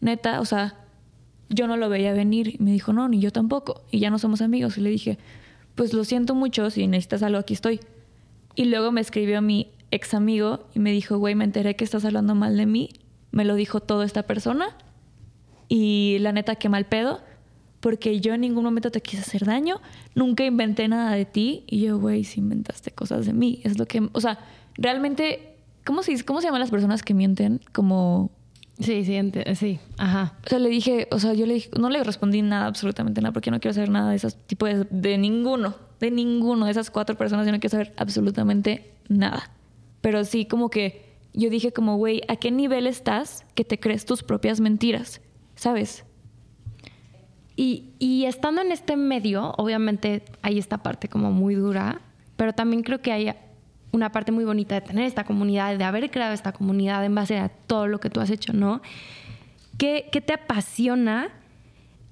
neta, 0.00 0.40
o 0.40 0.44
sea, 0.44 0.76
yo 1.48 1.66
no 1.66 1.76
lo 1.76 1.88
veía 1.88 2.12
venir. 2.12 2.54
Y 2.54 2.62
me 2.62 2.72
dijo, 2.72 2.92
no, 2.92 3.08
ni 3.08 3.20
yo 3.20 3.32
tampoco. 3.32 3.82
Y 3.90 3.98
ya 3.98 4.10
no 4.10 4.18
somos 4.18 4.40
amigos. 4.40 4.78
Y 4.78 4.80
le 4.80 4.90
dije, 4.90 5.18
pues 5.74 5.92
lo 5.92 6.04
siento 6.04 6.34
mucho, 6.34 6.70
si 6.70 6.86
necesitas 6.86 7.22
algo, 7.22 7.38
aquí 7.38 7.54
estoy. 7.54 7.80
Y 8.54 8.64
luego 8.66 8.92
me 8.92 9.00
escribió 9.00 9.42
mi 9.42 9.70
ex 9.90 10.14
amigo 10.14 10.68
y 10.74 10.78
me 10.78 10.92
dijo, 10.92 11.18
güey, 11.18 11.34
me 11.34 11.44
enteré 11.44 11.74
que 11.76 11.84
estás 11.84 12.04
hablando 12.04 12.34
mal 12.34 12.56
de 12.56 12.66
mí. 12.66 12.90
Me 13.32 13.44
lo 13.44 13.54
dijo 13.54 13.80
toda 13.80 14.04
esta 14.04 14.24
persona. 14.24 14.76
Y 15.68 16.18
la 16.20 16.32
neta, 16.32 16.56
qué 16.56 16.68
mal 16.68 16.86
pedo. 16.86 17.20
Porque 17.80 18.20
yo 18.20 18.34
en 18.34 18.42
ningún 18.42 18.64
momento 18.64 18.90
te 18.90 19.00
quise 19.00 19.22
hacer 19.22 19.46
daño. 19.46 19.80
Nunca 20.14 20.44
inventé 20.44 20.86
nada 20.86 21.12
de 21.12 21.24
ti. 21.24 21.64
Y 21.66 21.80
yo, 21.80 21.98
güey, 21.98 22.24
si 22.24 22.40
inventaste 22.40 22.90
cosas 22.90 23.26
de 23.26 23.32
mí. 23.32 23.60
Es 23.64 23.78
lo 23.78 23.86
que... 23.86 24.08
O 24.12 24.20
sea, 24.20 24.38
realmente 24.74 25.49
¿Cómo 25.90 26.04
se, 26.04 26.24
¿Cómo 26.24 26.40
se 26.40 26.46
llaman 26.46 26.60
las 26.60 26.70
personas 26.70 27.02
que 27.02 27.14
mienten? 27.14 27.60
Como... 27.72 28.30
Sí, 28.78 29.04
sí, 29.04 29.20
sí, 29.56 29.80
ajá. 29.98 30.38
O 30.46 30.48
sea, 30.48 30.60
le 30.60 30.68
dije, 30.68 31.08
o 31.10 31.18
sea, 31.18 31.34
yo 31.34 31.46
le 31.46 31.54
dije, 31.54 31.70
no 31.76 31.90
le 31.90 32.04
respondí 32.04 32.42
nada, 32.42 32.66
absolutamente 32.66 33.20
nada, 33.20 33.32
porque 33.32 33.50
no 33.50 33.58
quiero 33.58 33.74
saber 33.74 33.88
nada 33.88 34.10
de 34.10 34.14
esos 34.14 34.36
tipos 34.46 34.68
de, 34.68 34.86
de 34.88 35.18
ninguno, 35.18 35.74
de 35.98 36.12
ninguno 36.12 36.66
de 36.66 36.70
esas 36.70 36.92
cuatro 36.92 37.16
personas, 37.16 37.44
yo 37.44 37.50
no 37.50 37.58
quiero 37.58 37.72
saber 37.72 37.92
absolutamente 37.96 38.92
nada. 39.08 39.50
Pero 40.00 40.24
sí, 40.24 40.44
como 40.44 40.70
que 40.70 41.16
yo 41.34 41.50
dije 41.50 41.72
como, 41.72 41.96
güey, 41.96 42.22
¿a 42.28 42.36
qué 42.36 42.52
nivel 42.52 42.86
estás 42.86 43.44
que 43.56 43.64
te 43.64 43.80
crees 43.80 44.04
tus 44.04 44.22
propias 44.22 44.60
mentiras? 44.60 45.20
¿Sabes? 45.56 46.04
Y, 47.56 47.94
y 47.98 48.26
estando 48.26 48.62
en 48.62 48.70
este 48.70 48.96
medio, 48.96 49.54
obviamente 49.58 50.22
hay 50.42 50.60
esta 50.60 50.84
parte 50.84 51.08
como 51.08 51.32
muy 51.32 51.56
dura, 51.56 52.00
pero 52.36 52.52
también 52.52 52.84
creo 52.84 53.02
que 53.02 53.10
hay 53.10 53.34
una 53.92 54.12
parte 54.12 54.32
muy 54.32 54.44
bonita 54.44 54.74
de 54.74 54.80
tener 54.80 55.04
esta 55.04 55.24
comunidad, 55.24 55.76
de 55.76 55.84
haber 55.84 56.10
creado 56.10 56.32
esta 56.32 56.52
comunidad 56.52 57.04
en 57.04 57.14
base 57.14 57.38
a 57.38 57.48
todo 57.48 57.86
lo 57.86 58.00
que 58.00 58.10
tú 58.10 58.20
has 58.20 58.30
hecho, 58.30 58.52
¿no? 58.52 58.82
¿Qué, 59.78 60.08
qué 60.12 60.20
te 60.20 60.32
apasiona 60.32 61.30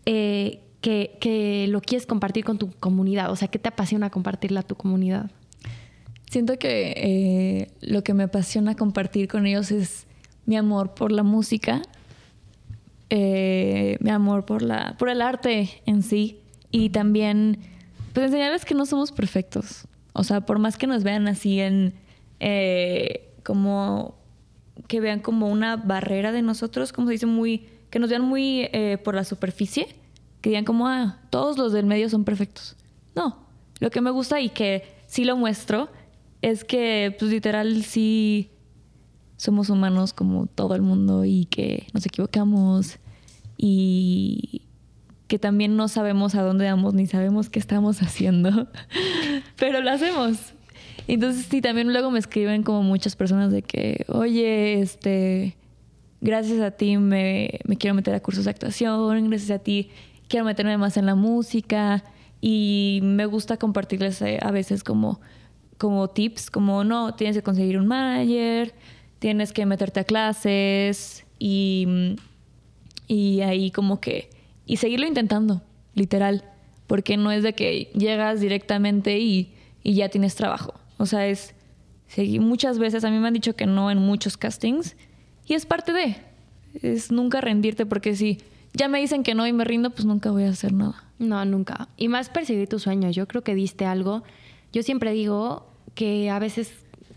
eh, 0.07 0.61
que, 0.81 1.19
que, 1.21 1.67
lo 1.69 1.81
quieres 1.81 2.07
compartir 2.07 2.45
con 2.45 2.59
tu 2.59 2.73
comunidad? 2.73 3.31
O 3.31 3.37
sea, 3.37 3.49
¿qué 3.49 3.59
te 3.59 3.69
apasiona 3.69 4.11
compartirla 4.11 4.61
a 4.61 4.63
tu 4.63 4.75
comunidad? 4.75 5.31
Siento 6.31 6.59
que 6.59 6.93
eh, 6.97 7.71
lo 7.81 8.03
que 8.03 8.15
me 8.15 8.25
apasiona 8.25 8.75
compartir 8.75 9.29
con 9.29 9.47
ellos 9.47 9.71
es 9.71 10.07
mi 10.47 10.57
amor 10.57 10.95
por 10.95 11.13
la 11.13 11.23
música, 11.23 11.83
eh, 13.11 13.97
mi 14.01 14.11
amor 14.11 14.45
por, 14.45 14.63
la, 14.63 14.97
por 14.99 15.09
el 15.09 15.23
arte 15.23 15.71
en 15.87 16.03
sí 16.03 16.41
y 16.71 16.91
también 16.91 17.59
pues 18.13 18.27
enseñarles 18.27 18.65
que 18.65 18.75
no 18.75 18.85
somos 18.85 19.13
perfectos. 19.13 19.88
O 20.19 20.25
sea, 20.25 20.41
por 20.41 20.59
más 20.59 20.77
que 20.77 20.89
nos 20.89 21.05
vean 21.05 21.29
así 21.29 21.61
en 21.61 21.95
eh, 22.41 23.33
como 23.45 24.17
que 24.89 25.01
vean 25.01 25.21
como 25.21 25.49
una 25.49 25.77
barrera 25.77 26.33
de 26.33 26.43
nosotros, 26.43 26.93
como 26.93 27.07
se 27.07 27.13
dice, 27.13 27.27
muy, 27.27 27.69
que 27.91 28.01
nos 28.01 28.11
vean 28.11 28.23
muy 28.23 28.69
eh, 28.73 28.99
por 29.05 29.15
la 29.15 29.23
superficie, 29.23 29.87
que 30.41 30.51
digan 30.51 30.65
como, 30.65 30.89
ah, 30.89 31.21
todos 31.31 31.57
los 31.57 31.73
del 31.73 31.87
medio 31.87 32.09
son 32.09 32.25
perfectos. 32.25 32.77
No, 33.15 33.47
lo 33.79 33.91
que 33.91 34.01
me 34.01 34.11
gusta 34.11 34.41
y 34.41 34.49
que 34.49 34.83
sí 35.07 35.25
lo 35.25 35.37
muestro 35.37 35.89
es 36.43 36.65
que, 36.65 37.15
pues 37.17 37.31
literal, 37.31 37.85
sí 37.85 38.51
somos 39.37 39.71
humanos 39.71 40.13
como 40.13 40.47
todo 40.47 40.75
el 40.75 40.83
mundo 40.83 41.25
y 41.25 41.45
que 41.45 41.87
nos 41.95 42.05
equivocamos 42.07 42.99
y 43.57 44.63
que 45.29 45.39
también 45.39 45.77
no 45.77 45.87
sabemos 45.87 46.35
a 46.35 46.43
dónde 46.43 46.65
vamos 46.65 46.95
ni 46.95 47.07
sabemos 47.07 47.51
qué 47.51 47.61
estamos 47.61 48.03
haciendo, 48.03 48.67
pero 49.59 49.81
lo 49.81 49.91
hacemos. 49.91 50.39
Entonces 51.07 51.47
sí, 51.47 51.61
también 51.61 51.93
luego 51.93 52.11
me 52.11 52.19
escriben 52.19 52.63
como 52.63 52.83
muchas 52.83 53.17
personas 53.17 53.51
de 53.51 53.63
que, 53.63 54.05
oye, 54.09 54.81
este, 54.81 55.57
gracias 56.21 56.61
a 56.61 56.71
ti 56.71 56.97
me, 56.99 57.61
me 57.65 57.77
quiero 57.77 57.95
meter 57.95 58.15
a 58.15 58.21
cursos 58.21 58.45
de 58.45 58.51
actuación, 58.51 59.31
gracias 59.31 59.51
a 59.51 59.63
ti 59.63 59.91
quiero 60.29 60.45
meterme 60.45 60.77
más 60.77 60.97
en 60.97 61.07
la 61.07 61.15
música 61.15 62.05
y 62.41 63.01
me 63.03 63.27
gusta 63.27 63.57
compartirles 63.57 64.21
eh, 64.23 64.39
a 64.43 64.51
veces 64.51 64.85
como 64.85 65.21
como 65.79 66.09
tips, 66.09 66.51
como 66.51 66.85
no, 66.85 67.15
tienes 67.15 67.37
que 67.37 67.43
conseguir 67.43 67.79
un 67.79 67.87
manager, 67.87 68.75
tienes 69.21 69.53
que 69.53 69.65
meterte 69.65 70.01
a 70.01 70.05
clases 70.05 71.25
y, 71.39 72.17
y 73.07 73.41
ahí 73.41 73.71
como 73.71 74.01
que, 74.01 74.29
y 74.67 74.79
seguirlo 74.79 75.07
intentando, 75.07 75.63
literal, 75.95 76.45
porque 76.89 77.17
no 77.17 77.31
es 77.31 77.45
de 77.45 77.53
que 77.53 77.91
llegas 77.95 78.41
directamente 78.41 79.21
y, 79.21 79.53
y 79.85 79.95
ya 79.95 80.09
tienes 80.09 80.35
trabajo. 80.35 80.75
O 80.97 81.07
sea, 81.07 81.29
es, 81.29 81.55
muchas 82.41 82.81
veces 82.81 83.05
a 83.05 83.11
mí 83.11 83.19
me 83.21 83.29
han 83.29 83.35
dicho 83.35 83.55
que 83.55 83.67
no 83.67 83.93
en 83.93 83.99
muchos 83.99 84.37
castings 84.37 84.97
y 85.47 85.55
es 85.55 85.67
parte 85.67 85.93
de, 85.93 86.17
es 86.83 87.13
nunca 87.13 87.41
rendirte 87.41 87.87
porque 87.87 88.17
si 88.17 88.39
ya 88.73 88.89
me 88.89 88.99
dicen 88.99 89.23
que 89.23 89.35
no 89.35 89.47
y 89.47 89.53
me 89.53 89.65
rindo, 89.65 89.91
pues 89.91 90.05
nunca 90.05 90.33
voy 90.33 90.43
a 90.43 90.51
hacer 90.51 90.73
nada. 90.73 91.05
No, 91.21 91.45
nunca. 91.45 91.89
Y 91.97 92.09
más 92.09 92.29
perseguir 92.29 92.69
tu 92.69 92.81
sueño. 92.81 93.11
Yo 93.11 93.29
creo 93.29 93.43
que 93.43 93.55
diste 93.55 93.87
algo. 93.87 94.25
Yo 94.73 94.83
siempre 94.83 95.13
digo, 95.13 95.69
que 95.99 96.31
a 96.31 96.39
veces 96.39 96.73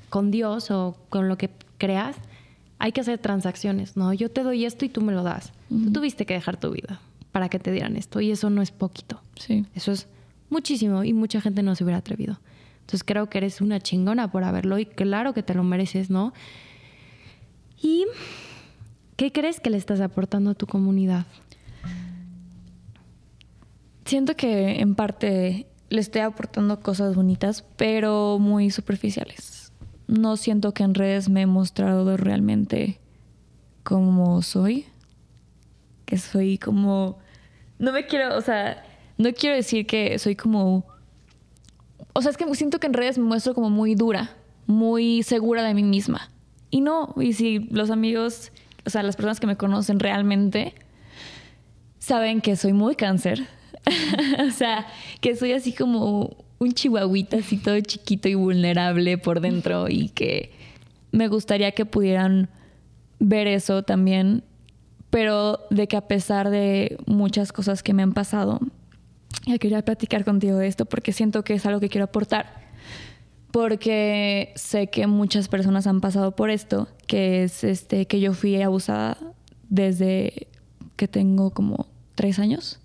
con 0.10 0.32
Dios 0.32 0.72
o 0.72 0.98
con 1.10 1.30
lo 1.30 1.38
que 1.38 1.52
creas 1.78 2.16
hay 2.80 2.92
que 2.92 3.02
hacer 3.02 3.20
transacciones, 3.20 3.96
¿no? 3.96 4.12
Yo 4.12 4.32
te 4.32 4.42
doy 4.42 4.66
esto 4.66 4.86
y 4.86 4.90
tú 4.90 5.02
me 5.02 5.14
lo 5.14 5.22
das. 5.22 5.54
Tú 5.70 5.94
tuviste 5.94 6.26
que 6.26 6.34
dejar 6.34 6.60
tu 6.60 6.72
vida 6.72 7.00
para 7.32 7.50
que 7.50 7.60
te 7.60 7.72
dieran 7.72 7.96
esto 7.96 8.22
y 8.22 8.32
eso 8.32 8.50
no 8.50 8.62
es 8.62 8.72
poquito. 8.72 9.22
Sí. 9.36 9.66
Eso 9.76 9.92
es 9.92 10.08
muchísimo 10.50 11.04
y 11.04 11.14
mucha 11.14 11.42
gente 11.42 11.64
no 11.64 11.76
se 11.76 11.84
hubiera 11.84 11.98
atrevido. 11.98 12.40
Entonces 12.82 13.04
creo 13.04 13.30
que 13.30 13.38
eres 13.38 13.62
una 13.62 13.80
chingona 13.80 14.32
por 14.32 14.44
haberlo 14.44 14.78
y 14.78 14.86
claro 14.86 15.34
que 15.34 15.44
te 15.44 15.54
lo 15.54 15.64
mereces, 15.64 16.10
¿no? 16.10 16.34
¿Y 17.82 18.06
qué 19.16 19.32
crees 19.32 19.60
que 19.60 19.70
le 19.70 19.78
estás 19.78 20.02
aportando 20.02 20.52
a 20.52 20.56
tu 20.56 20.68
comunidad? 20.68 21.26
Siento 24.06 24.36
que 24.36 24.82
en 24.82 24.96
parte 24.96 25.68
le 25.90 26.02
estoy 26.02 26.22
aportando 26.22 26.82
cosas 26.82 27.16
bonitas, 27.16 27.64
pero 27.78 28.40
muy 28.40 28.72
superficiales. 28.72 29.72
No 30.08 30.36
siento 30.36 30.74
que 30.74 30.84
en 30.84 30.94
redes 30.94 31.30
me 31.30 31.44
he 31.44 31.46
mostrado 31.46 32.18
realmente 32.18 33.00
como 33.84 34.42
soy. 34.42 34.86
Soy 36.18 36.58
como... 36.58 37.20
No 37.80 37.92
me 37.92 38.06
quiero, 38.06 38.38
o 38.38 38.42
sea, 38.42 38.84
no 39.18 39.34
quiero 39.34 39.56
decir 39.56 39.86
que 39.86 40.18
soy 40.20 40.36
como... 40.36 40.86
O 42.14 42.22
sea, 42.22 42.32
es 42.32 42.38
que 42.38 42.56
siento 42.56 42.80
que 42.80 42.88
en 42.88 42.94
redes 42.94 43.18
me 43.18 43.24
muestro 43.24 43.54
como 43.54 43.70
muy 43.70 43.96
dura, 43.96 44.36
muy 44.68 45.24
segura 45.24 45.64
de 45.64 45.74
mí 45.74 45.84
misma. 45.84 46.30
Y 46.70 46.82
no, 46.82 47.14
y 47.18 47.34
si 47.34 47.60
los 47.72 47.90
amigos, 47.90 48.52
o 48.86 48.90
sea, 48.90 49.04
las 49.04 49.16
personas 49.16 49.40
que 49.40 49.48
me 49.48 49.58
conocen 49.58 50.00
realmente, 50.00 50.74
saben 52.00 52.42
que 52.42 52.56
soy 52.56 52.74
muy 52.74 52.96
cáncer, 52.96 53.48
o 54.48 54.52
sea, 54.52 54.88
que 55.22 55.36
soy 55.36 55.54
así 55.54 55.74
como 55.74 56.36
un 56.60 56.74
chihuahuita, 56.74 57.38
así 57.38 57.58
todo 57.58 57.80
chiquito 57.80 58.28
y 58.30 58.36
vulnerable 58.36 59.18
por 59.18 59.42
dentro 59.42 59.90
y 59.90 60.10
que 60.10 60.52
me 61.12 61.28
gustaría 61.28 61.72
que 61.72 61.86
pudieran 61.86 62.50
ver 63.20 63.48
eso 63.48 63.84
también, 63.84 64.44
pero 65.12 65.60
de 65.70 65.88
que 65.88 65.98
a 65.98 66.08
pesar 66.08 66.50
de 66.50 66.98
muchas 67.06 67.52
cosas 67.52 67.84
que 67.84 67.94
me 67.94 68.02
han 68.02 68.14
pasado, 68.14 68.60
ya 69.46 69.58
quería 69.60 69.84
platicar 69.84 70.24
contigo 70.24 70.58
de 70.58 70.68
esto 70.68 70.86
porque 70.86 71.12
siento 71.12 71.44
que 71.44 71.54
es 71.54 71.66
algo 71.66 71.80
que 71.80 71.90
quiero 71.90 72.06
aportar. 72.06 72.62
Porque 73.52 74.54
sé 74.56 74.88
que 74.88 75.08
muchas 75.08 75.50
personas 75.50 75.86
han 75.86 76.00
pasado 76.00 76.36
por 76.36 76.50
esto, 76.50 76.88
que 77.06 77.44
es 77.44 77.66
este 77.66 78.08
que 78.08 78.22
yo 78.22 78.34
fui 78.34 78.60
abusada 78.62 79.18
desde 79.70 80.48
que 80.96 81.10
tengo 81.10 81.52
como 81.52 81.88
tres 82.16 82.40
años 82.40 82.80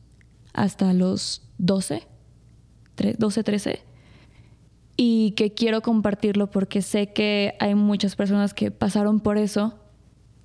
hasta 0.53 0.93
los 0.93 1.43
12, 1.59 2.03
12, 3.19 3.45
13. 3.45 3.81
Y 4.97 5.33
que 5.33 5.53
quiero 5.53 5.83
compartirlo 5.83 6.51
porque 6.51 6.83
sé 6.83 7.13
que 7.13 7.55
hay 7.61 7.77
muchas 7.77 8.17
personas 8.17 8.53
que 8.53 8.73
pasaron 8.73 9.21
por 9.21 9.39
eso 9.39 9.75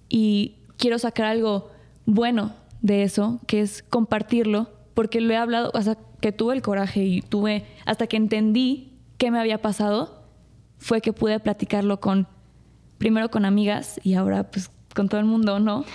y 0.10 0.58
quiero 0.82 1.00
sacar 1.00 1.28
algo 1.28 1.70
bueno 2.06 2.54
de 2.82 3.04
eso, 3.04 3.40
que 3.48 3.62
es 3.62 3.84
compartirlo, 3.84 4.70
porque 4.94 5.22
lo 5.22 5.32
he 5.32 5.38
hablado, 5.38 5.72
hasta 5.74 5.98
que 6.20 6.34
tuve 6.34 6.56
el 6.56 6.62
coraje 6.62 7.02
y 7.06 7.22
tuve, 7.22 7.66
hasta 7.86 8.08
que 8.08 8.18
entendí 8.18 8.98
qué 9.18 9.32
me 9.32 9.40
había 9.40 9.62
pasado, 9.62 10.26
fue 10.78 11.00
que 11.00 11.14
pude 11.14 11.40
platicarlo 11.40 12.02
con, 12.02 12.28
primero 12.98 13.32
con 13.32 13.46
amigas 13.46 14.02
y 14.04 14.16
ahora 14.16 14.52
pues 14.52 14.70
con 14.94 15.08
todo 15.08 15.22
el 15.22 15.26
mundo, 15.26 15.60
¿no? 15.60 15.86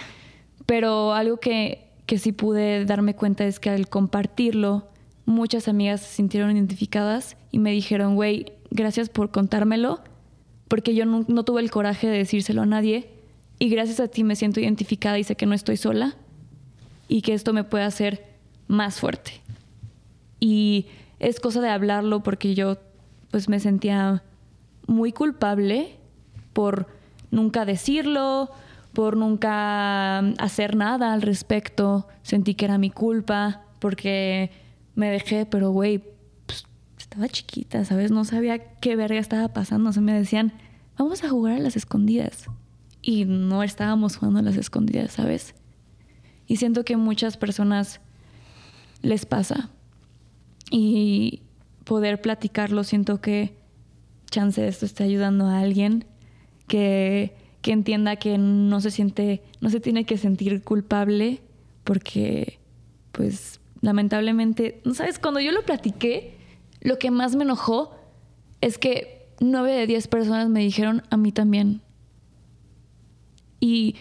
Pero 0.65 1.13
algo 1.13 1.37
que 1.37 1.87
que 2.07 2.19
sí 2.19 2.33
pude 2.33 2.85
darme 2.85 3.15
cuenta 3.15 3.45
es 3.45 3.61
que 3.61 3.69
al 3.69 3.89
compartirlo, 3.89 4.89
muchas 5.27 5.69
amigas 5.69 6.01
se 6.01 6.15
sintieron 6.15 6.53
identificadas 6.53 7.37
y 7.51 7.59
me 7.59 7.73
dijeron, 7.73 8.15
güey, 8.15 8.53
gracias 8.71 9.09
por 9.09 9.31
contármelo, 9.31 10.01
porque 10.69 10.95
yo 10.95 11.05
no, 11.05 11.25
no, 11.29 11.45
tuve 11.45 11.61
el 11.61 11.71
coraje 11.71 12.07
de 12.07 12.19
decírselo 12.19 12.63
a 12.63 12.67
nadie 12.67 13.11
y 13.59 13.69
gracias 13.69 14.01
a 14.01 14.09
ti 14.09 14.25
me 14.25 14.37
siento 14.37 14.61
identificada 14.61 15.19
y 15.19 15.25
sé 15.25 15.37
que 15.37 15.47
no 15.47 15.55
estoy 15.55 15.77
sola 15.77 16.15
y 17.09 17.23
que 17.23 17.35
esto 17.35 17.53
me 17.53 17.65
puede 17.65 17.85
hacer 17.85 18.25
más 18.69 19.01
fuerte. 19.01 19.41
Y 20.41 20.87
es 21.19 21.41
cosa 21.41 21.61
de 21.61 21.71
hablarlo 21.71 22.23
porque 22.23 22.55
yo 22.55 22.79
pues 23.31 23.49
me 23.49 23.61
sentía 23.61 24.23
muy 24.87 25.13
culpable 25.13 25.97
por 26.53 26.87
nunca 27.31 27.65
decirlo, 27.65 28.51
por 28.93 29.17
nunca 29.17 30.19
hacer 30.39 30.77
nada 30.77 31.13
al 31.13 31.23
respecto. 31.23 32.09
Sentí 32.23 32.55
que 32.55 32.67
era 32.67 32.79
mi 32.79 32.91
culpa 32.91 33.63
porque 33.79 34.51
me 34.95 35.11
dejé, 35.11 35.47
pero 35.47 35.71
güey, 35.71 36.03
pues, 36.47 36.67
estaba 36.99 37.29
chiquita, 37.29 37.85
¿sabes? 37.85 38.11
No 38.11 38.25
sabía 38.25 38.59
qué 38.77 38.97
verga 38.97 39.19
estaba 39.19 39.49
pasando. 39.49 39.93
se 39.93 40.01
me 40.01 40.13
decían, 40.13 40.53
vamos 40.99 41.25
a 41.25 41.29
jugar 41.29 41.55
a 41.55 41.61
las 41.61 41.77
escondidas. 41.77 42.49
Y 43.07 43.25
no 43.25 43.63
estábamos 43.63 44.17
jugando 44.17 44.41
a 44.41 44.43
las 44.43 44.57
escondidas, 44.57 45.13
¿sabes? 45.13 45.55
Y 46.49 46.57
siento 46.57 46.85
que 46.85 46.97
muchas 46.97 47.37
personas 47.37 48.01
les 49.03 49.27
pasa. 49.27 49.71
Y 50.71 51.43
poder 51.85 52.21
platicarlo, 52.21 52.83
siento 52.83 53.21
que 53.21 53.57
chance 54.31 54.67
esto 54.67 54.87
está 54.87 55.05
ayudando 55.05 55.47
a 55.47 55.61
alguien 55.61 56.05
que 56.67 57.37
que 57.67 57.73
entienda 57.73 58.15
que 58.15 58.39
no 58.39 58.81
se 58.81 58.93
siente, 58.93 59.43
no 59.61 59.71
se 59.71 59.81
tiene 59.81 60.05
que 60.05 60.19
sentir 60.19 60.63
culpable 60.63 61.43
porque, 61.83 62.61
pues, 63.11 63.59
lamentablemente, 63.81 64.81
¿no 64.85 64.95
sabes? 64.95 65.19
Cuando 65.19 65.41
yo 65.41 65.51
lo 65.51 65.65
platiqué, 65.65 66.37
lo 66.81 66.97
que 67.01 67.11
más 67.11 67.35
me 67.35 67.43
enojó 67.43 67.91
es 68.61 68.79
que 68.79 69.27
nueve 69.41 69.73
de 69.73 69.89
diez 69.89 70.07
personas 70.07 70.49
me 70.49 70.61
dijeron 70.61 71.03
a 71.11 71.17
mí 71.17 71.33
también. 71.33 71.83
Y 73.61 73.97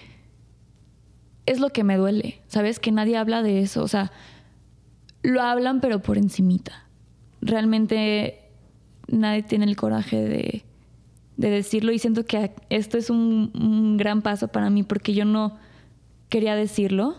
es 1.46 1.60
lo 1.60 1.70
que 1.70 1.84
me 1.84 1.98
duele, 1.98 2.42
¿sabes? 2.48 2.80
Que 2.80 2.92
nadie 2.92 3.18
habla 3.18 3.44
de 3.44 3.62
eso. 3.62 3.84
O 3.84 3.88
sea, 3.88 4.12
lo 5.22 5.42
hablan 5.42 5.82
pero 5.82 6.02
por 6.02 6.18
encimita. 6.18 6.88
Realmente 7.42 8.40
nadie 9.08 9.44
tiene 9.44 9.66
el 9.66 9.76
coraje 9.76 10.24
de, 10.24 10.64
decirlo 11.38 11.92
y 11.92 12.00
siento 12.00 12.26
que 12.26 12.52
esto 12.70 12.98
es 12.98 13.10
un, 13.10 13.52
un, 13.54 13.98
gran 13.98 14.22
paso 14.22 14.48
para 14.48 14.70
mí 14.70 14.84
porque 14.84 15.14
yo 15.14 15.26
no 15.26 15.58
quería 16.30 16.56
decirlo 16.56 17.18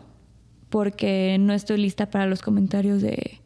porque 0.70 1.36
no 1.38 1.52
estoy 1.52 1.76
lista 1.76 2.10
para 2.10 2.26
los 2.26 2.40
comentarios 2.40 3.02
de 3.02 3.40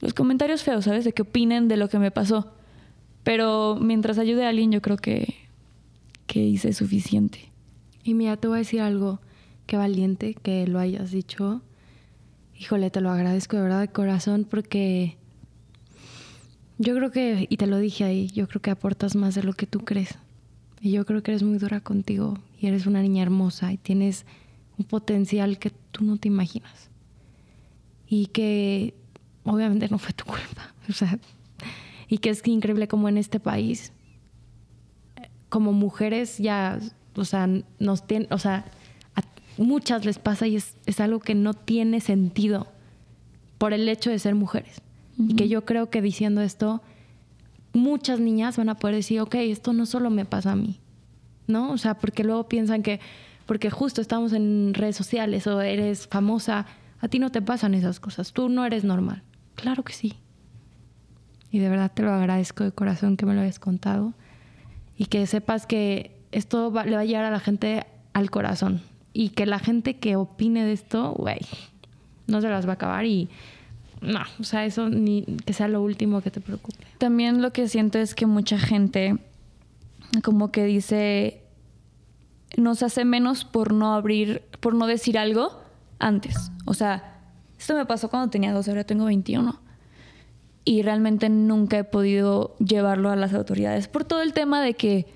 los 0.00 0.12
comentarios 0.12 0.64
feos, 0.64 0.84
¿sabes? 0.84 1.04
De 1.04 1.12
que 1.12 1.22
opinen 1.22 1.68
de 1.68 1.76
lo 1.76 1.88
que 1.88 2.00
me 2.00 2.10
pasó. 2.10 2.52
Pero 3.22 3.78
mientras 3.80 4.18
ayude 4.18 4.44
a 4.44 4.48
alguien 4.48 4.72
yo 4.72 4.82
creo 4.82 4.96
que, 4.96 5.34
que 6.26 6.40
hice 6.40 6.72
suficiente. 6.72 7.51
Y 8.04 8.14
mira, 8.14 8.36
te 8.36 8.48
voy 8.48 8.56
a 8.56 8.58
decir 8.58 8.80
algo, 8.80 9.20
qué 9.66 9.76
valiente 9.76 10.34
que 10.34 10.66
lo 10.66 10.78
hayas 10.78 11.10
dicho. 11.10 11.62
Híjole, 12.58 12.90
te 12.90 13.00
lo 13.00 13.10
agradezco 13.10 13.56
de 13.56 13.62
verdad 13.62 13.80
de 13.80 13.88
corazón 13.88 14.46
porque 14.48 15.16
yo 16.78 16.94
creo 16.96 17.10
que, 17.10 17.46
y 17.48 17.56
te 17.56 17.66
lo 17.66 17.78
dije 17.78 18.04
ahí, 18.04 18.28
yo 18.28 18.48
creo 18.48 18.60
que 18.60 18.70
aportas 18.70 19.14
más 19.14 19.34
de 19.34 19.42
lo 19.42 19.52
que 19.52 19.66
tú 19.66 19.80
crees. 19.80 20.18
Y 20.80 20.90
yo 20.90 21.06
creo 21.06 21.22
que 21.22 21.30
eres 21.30 21.44
muy 21.44 21.58
dura 21.58 21.80
contigo 21.80 22.38
y 22.58 22.66
eres 22.66 22.86
una 22.86 23.02
niña 23.02 23.22
hermosa 23.22 23.72
y 23.72 23.76
tienes 23.76 24.26
un 24.78 24.84
potencial 24.84 25.58
que 25.58 25.70
tú 25.70 26.04
no 26.04 26.16
te 26.16 26.28
imaginas. 26.28 26.90
Y 28.08 28.26
que 28.26 28.94
obviamente 29.44 29.88
no 29.88 29.98
fue 29.98 30.12
tu 30.12 30.24
culpa. 30.24 30.74
O 30.88 30.92
sea, 30.92 31.16
y 32.08 32.18
que 32.18 32.30
es 32.30 32.44
increíble 32.44 32.88
como 32.88 33.08
en 33.08 33.16
este 33.16 33.38
país, 33.38 33.92
como 35.48 35.72
mujeres 35.72 36.38
ya, 36.38 36.80
o 37.14 37.24
sea, 37.24 37.48
nos 37.78 38.06
tienen, 38.06 38.28
o 38.32 38.38
sea, 38.38 38.64
a 39.14 39.22
muchas 39.58 40.04
les 40.04 40.18
pasa 40.18 40.46
y 40.46 40.56
es, 40.56 40.76
es 40.86 41.00
algo 41.00 41.20
que 41.20 41.34
no 41.34 41.54
tiene 41.54 42.00
sentido 42.00 42.68
por 43.58 43.72
el 43.72 43.88
hecho 43.88 44.10
de 44.10 44.18
ser 44.18 44.34
mujeres. 44.34 44.80
Y 45.18 45.36
que 45.36 45.48
yo 45.48 45.64
creo 45.64 45.88
que 45.90 46.02
diciendo 46.02 46.40
esto, 46.40 46.82
muchas 47.72 48.18
niñas 48.18 48.56
van 48.56 48.68
a 48.68 48.76
poder 48.76 48.96
decir, 48.96 49.20
ok, 49.20 49.36
esto 49.36 49.72
no 49.72 49.86
solo 49.86 50.10
me 50.10 50.24
pasa 50.24 50.52
a 50.52 50.56
mí, 50.56 50.80
¿no? 51.46 51.70
O 51.70 51.78
sea, 51.78 51.94
porque 51.94 52.24
luego 52.24 52.48
piensan 52.48 52.82
que, 52.82 52.98
porque 53.46 53.70
justo 53.70 54.00
estamos 54.00 54.32
en 54.32 54.74
redes 54.74 54.96
sociales 54.96 55.46
o 55.46 55.60
eres 55.60 56.08
famosa, 56.08 56.66
a 57.00 57.08
ti 57.08 57.18
no 57.18 57.30
te 57.30 57.42
pasan 57.42 57.74
esas 57.74 58.00
cosas, 58.00 58.32
tú 58.32 58.48
no 58.48 58.64
eres 58.64 58.84
normal. 58.84 59.22
Claro 59.54 59.82
que 59.82 59.92
sí. 59.92 60.14
Y 61.50 61.58
de 61.58 61.68
verdad 61.68 61.92
te 61.92 62.02
lo 62.02 62.12
agradezco 62.12 62.64
de 62.64 62.72
corazón 62.72 63.16
que 63.16 63.26
me 63.26 63.34
lo 63.34 63.42
hayas 63.42 63.58
contado 63.58 64.14
y 64.96 65.06
que 65.06 65.26
sepas 65.26 65.66
que 65.66 66.11
esto 66.32 66.72
le 66.84 66.96
va 66.96 67.00
a 67.00 67.04
llegar 67.04 67.24
a 67.24 67.30
la 67.30 67.40
gente 67.40 67.86
al 68.12 68.30
corazón 68.30 68.82
y 69.12 69.30
que 69.30 69.46
la 69.46 69.58
gente 69.58 69.98
que 69.98 70.16
opine 70.16 70.64
de 70.64 70.72
esto, 70.72 71.12
güey, 71.12 71.40
no 72.26 72.40
se 72.40 72.48
las 72.48 72.66
va 72.66 72.72
a 72.72 72.74
acabar 72.74 73.06
y 73.06 73.28
no, 74.00 74.22
o 74.40 74.44
sea, 74.44 74.64
eso 74.64 74.88
ni 74.88 75.22
que 75.44 75.52
sea 75.52 75.68
lo 75.68 75.82
último 75.82 76.22
que 76.22 76.30
te 76.30 76.40
preocupe. 76.40 76.84
También 76.98 77.40
lo 77.40 77.52
que 77.52 77.68
siento 77.68 77.98
es 77.98 78.14
que 78.14 78.26
mucha 78.26 78.58
gente 78.58 79.18
como 80.22 80.50
que 80.50 80.64
dice 80.64 81.42
nos 82.56 82.82
hace 82.82 83.04
menos 83.04 83.44
por 83.44 83.72
no 83.72 83.94
abrir, 83.94 84.42
por 84.60 84.74
no 84.74 84.86
decir 84.86 85.18
algo 85.18 85.52
antes. 85.98 86.50
O 86.64 86.74
sea, 86.74 87.20
esto 87.58 87.74
me 87.74 87.86
pasó 87.86 88.10
cuando 88.10 88.30
tenía 88.30 88.52
12, 88.52 88.70
ahora 88.70 88.84
tengo 88.84 89.04
21. 89.06 89.58
Y 90.64 90.82
realmente 90.82 91.28
nunca 91.28 91.78
he 91.78 91.84
podido 91.84 92.56
llevarlo 92.58 93.10
a 93.10 93.16
las 93.16 93.34
autoridades 93.34 93.88
por 93.88 94.04
todo 94.04 94.22
el 94.22 94.32
tema 94.32 94.62
de 94.62 94.74
que 94.74 95.06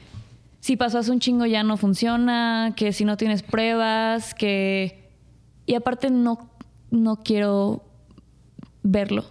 si 0.61 0.77
pasó 0.77 1.01
un 1.13 1.21
chingo 1.21 1.47
ya 1.47 1.63
no 1.63 1.77
funciona, 1.77 2.75
que 2.77 2.93
si 2.93 3.05
no 3.05 3.17
tienes 3.17 3.43
pruebas, 3.43 4.35
que... 4.35 5.11
Y 5.67 5.75
aparte 5.75 6.11
no, 6.11 6.51
no 6.91 7.23
quiero 7.23 7.85
verlo, 8.83 9.25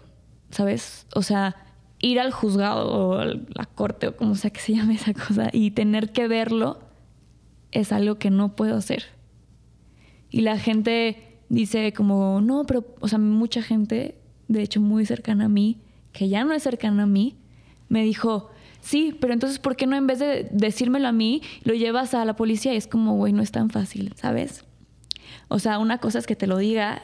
¿sabes? 0.49 1.07
O 1.15 1.21
sea, 1.21 1.55
ir 1.99 2.19
al 2.19 2.31
juzgado 2.31 2.87
o 2.87 3.13
a 3.15 3.25
la 3.25 3.65
corte 3.73 4.07
o 4.07 4.15
como 4.15 4.35
sea 4.35 4.51
que 4.51 4.59
se 4.59 4.75
llame 4.75 4.95
esa 4.95 5.13
cosa 5.13 5.49
y 5.51 5.71
tener 5.71 6.11
que 6.11 6.27
verlo 6.27 6.79
es 7.71 7.91
algo 7.91 8.15
que 8.15 8.29
no 8.29 8.55
puedo 8.55 8.75
hacer. 8.75 9.05
Y 10.29 10.41
la 10.41 10.57
gente 10.57 11.39
dice 11.49 11.93
como, 11.93 12.41
no, 12.41 12.65
pero, 12.65 12.85
o 12.99 13.07
sea, 13.07 13.19
mucha 13.19 13.61
gente, 13.61 14.19
de 14.47 14.61
hecho 14.61 14.81
muy 14.81 15.05
cercana 15.05 15.45
a 15.45 15.49
mí, 15.49 15.79
que 16.11 16.29
ya 16.29 16.43
no 16.43 16.53
es 16.53 16.63
cercana 16.63 17.03
a 17.03 17.07
mí, 17.07 17.35
me 17.89 18.03
dijo, 18.03 18.49
sí, 18.85 19.17
pero 19.19 19.33
entonces, 19.33 19.59
¿por 19.59 19.75
qué 19.75 19.87
no 19.87 19.95
en 19.95 20.07
vez 20.07 20.19
de 20.19 20.47
decírmelo 20.51 21.07
a 21.07 21.11
mí, 21.11 21.41
lo 21.63 21.73
llevas 21.73 22.13
a 22.13 22.23
la 22.23 22.35
policía? 22.35 22.73
Y 22.73 22.77
es 22.77 22.87
como, 22.87 23.15
güey, 23.15 23.33
no 23.33 23.41
es 23.41 23.51
tan 23.51 23.69
fácil, 23.69 24.13
¿sabes? 24.15 24.63
O 25.47 25.59
sea, 25.59 25.79
una 25.79 25.97
cosa 25.97 26.19
es 26.19 26.27
que 26.27 26.35
te 26.35 26.47
lo 26.47 26.57
diga 26.57 27.03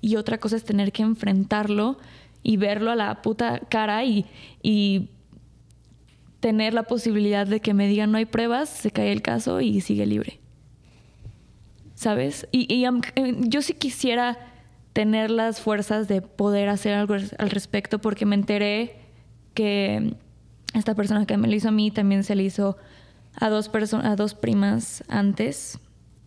y 0.00 0.16
otra 0.16 0.38
cosa 0.38 0.56
es 0.56 0.64
tener 0.64 0.92
que 0.92 1.02
enfrentarlo 1.02 1.98
y 2.42 2.56
verlo 2.56 2.90
a 2.90 2.96
la 2.96 3.22
puta 3.22 3.60
cara 3.70 4.04
y, 4.04 4.26
y 4.62 5.10
tener 6.40 6.74
la 6.74 6.82
posibilidad 6.82 7.46
de 7.46 7.60
que 7.60 7.72
me 7.72 7.88
digan 7.88 8.12
no 8.12 8.18
hay 8.18 8.26
pruebas, 8.26 8.68
se 8.68 8.90
cae 8.90 9.12
el 9.12 9.22
caso 9.22 9.60
y 9.62 9.80
sigue 9.80 10.04
libre. 10.04 10.40
¿Sabes? 11.94 12.46
Y, 12.52 12.84
eh, 12.84 13.34
yo 13.38 13.62
sí 13.62 13.72
quisiera 13.72 14.36
tener 14.92 15.30
las 15.30 15.60
fuerzas 15.60 16.06
de 16.06 16.20
poder 16.20 16.68
hacer 16.68 16.92
algo 16.92 17.14
al 17.14 17.50
respecto 17.50 17.98
porque 17.98 18.26
me 18.26 18.34
enteré 18.34 18.96
que 19.54 20.16
esta 20.74 20.94
persona 20.94 21.26
que 21.26 21.36
me 21.36 21.48
lo 21.48 21.54
hizo 21.54 21.68
a 21.68 21.72
mí 21.72 21.90
también 21.90 22.24
se 22.24 22.34
le 22.34 22.42
hizo 22.42 22.76
a 23.34 23.48
dos, 23.48 23.70
a 24.02 24.16
dos 24.16 24.34
primas 24.34 25.02
antes 25.08 25.78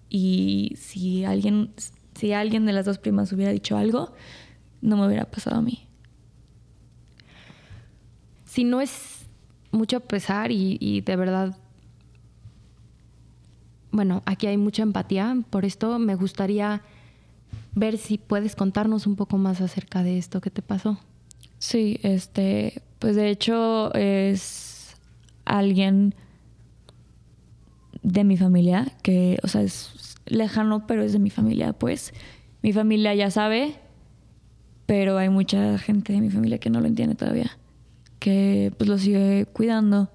y 0.10 0.74
si 0.78 1.26
alguien 1.26 1.72
si 2.18 2.34
alguien 2.34 2.66
de 2.66 2.74
las 2.74 2.86
dos 2.86 2.98
primas 2.98 3.32
hubiera 3.32 3.52
dicho 3.52 3.78
algo, 3.78 4.14
no 4.82 4.98
me 4.98 5.06
hubiera 5.06 5.26
pasado 5.26 5.58
a 5.58 5.62
mí. 5.62 5.88
Si 8.46 8.64
no 8.64 8.82
es 8.82 9.28
mucho 9.72 10.00
pesar 10.00 10.52
y, 10.52 11.02
de 11.02 11.16
verdad, 11.16 11.56
bueno, 13.92 14.24
aquí 14.26 14.48
hay 14.48 14.58
mucha 14.58 14.82
empatía, 14.82 15.38
por 15.50 15.64
esto 15.64 16.00
me 16.00 16.16
gustaría 16.16 16.82
ver 17.74 17.98
si 17.98 18.18
puedes 18.18 18.56
contarnos 18.56 19.06
un 19.06 19.16
poco 19.16 19.38
más 19.38 19.62
acerca 19.62 20.02
de 20.02 20.18
esto 20.18 20.42
que 20.42 20.50
te 20.50 20.64
pasó. 20.64 21.00
Sí, 21.60 22.00
este, 22.04 22.82
pues 23.00 23.16
de 23.16 23.30
hecho 23.30 23.94
es 23.94 24.96
alguien 25.46 26.16
de 28.04 28.24
mi 28.24 28.38
familia 28.38 28.92
que, 29.02 29.40
o 29.44 29.48
sea, 29.48 29.62
es 29.62 30.16
lejano, 30.26 30.88
pero 30.88 31.04
es 31.04 31.14
de 31.14 31.20
mi 31.20 31.30
familia, 31.30 31.74
pues. 31.74 32.14
Mi 32.62 32.74
familia 32.74 33.14
ya 33.16 33.32
sabe, 33.32 33.76
pero 34.86 35.18
hay 35.18 35.30
mucha 35.30 35.78
gente 35.78 36.14
de 36.14 36.22
mi 36.22 36.30
familia 36.30 36.58
que 36.58 36.70
no 36.70 36.82
lo 36.82 36.88
entiende 36.88 37.16
todavía, 37.16 37.58
que 38.20 38.74
pues 38.78 38.90
lo 38.90 38.98
sigue 38.98 39.46
cuidando 39.46 40.10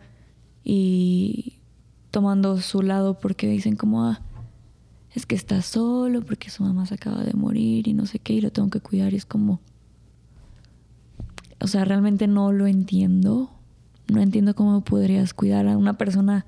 y 0.64 1.61
tomando 2.11 2.61
su 2.61 2.83
lado 2.83 3.18
porque 3.18 3.48
dicen 3.48 3.76
como, 3.76 4.05
ah, 4.05 4.22
es 5.14 5.26
que 5.26 5.35
está 5.35 5.62
solo 5.62 6.22
porque 6.22 6.50
su 6.50 6.62
mamá 6.62 6.87
se 6.87 6.94
acaba 6.94 7.22
de 7.22 7.35
morir 7.35 7.87
y 7.88 7.94
no 7.94 8.07
sé 8.07 8.18
qué 8.18 8.35
y 8.35 8.40
lo 8.40 8.50
tengo 8.50 8.70
que 8.70 8.81
cuidar 8.81 9.12
y 9.12 9.16
es 9.16 9.26
como, 9.26 9.61
o 11.62 11.66
sea, 11.68 11.85
realmente 11.85 12.27
no 12.27 12.53
lo 12.53 12.66
entiendo, 12.66 13.51
no 14.09 14.20
entiendo 14.20 14.55
cómo 14.55 14.83
podrías 14.83 15.33
cuidar 15.33 15.68
a 15.68 15.77
una 15.77 15.96
persona 15.96 16.44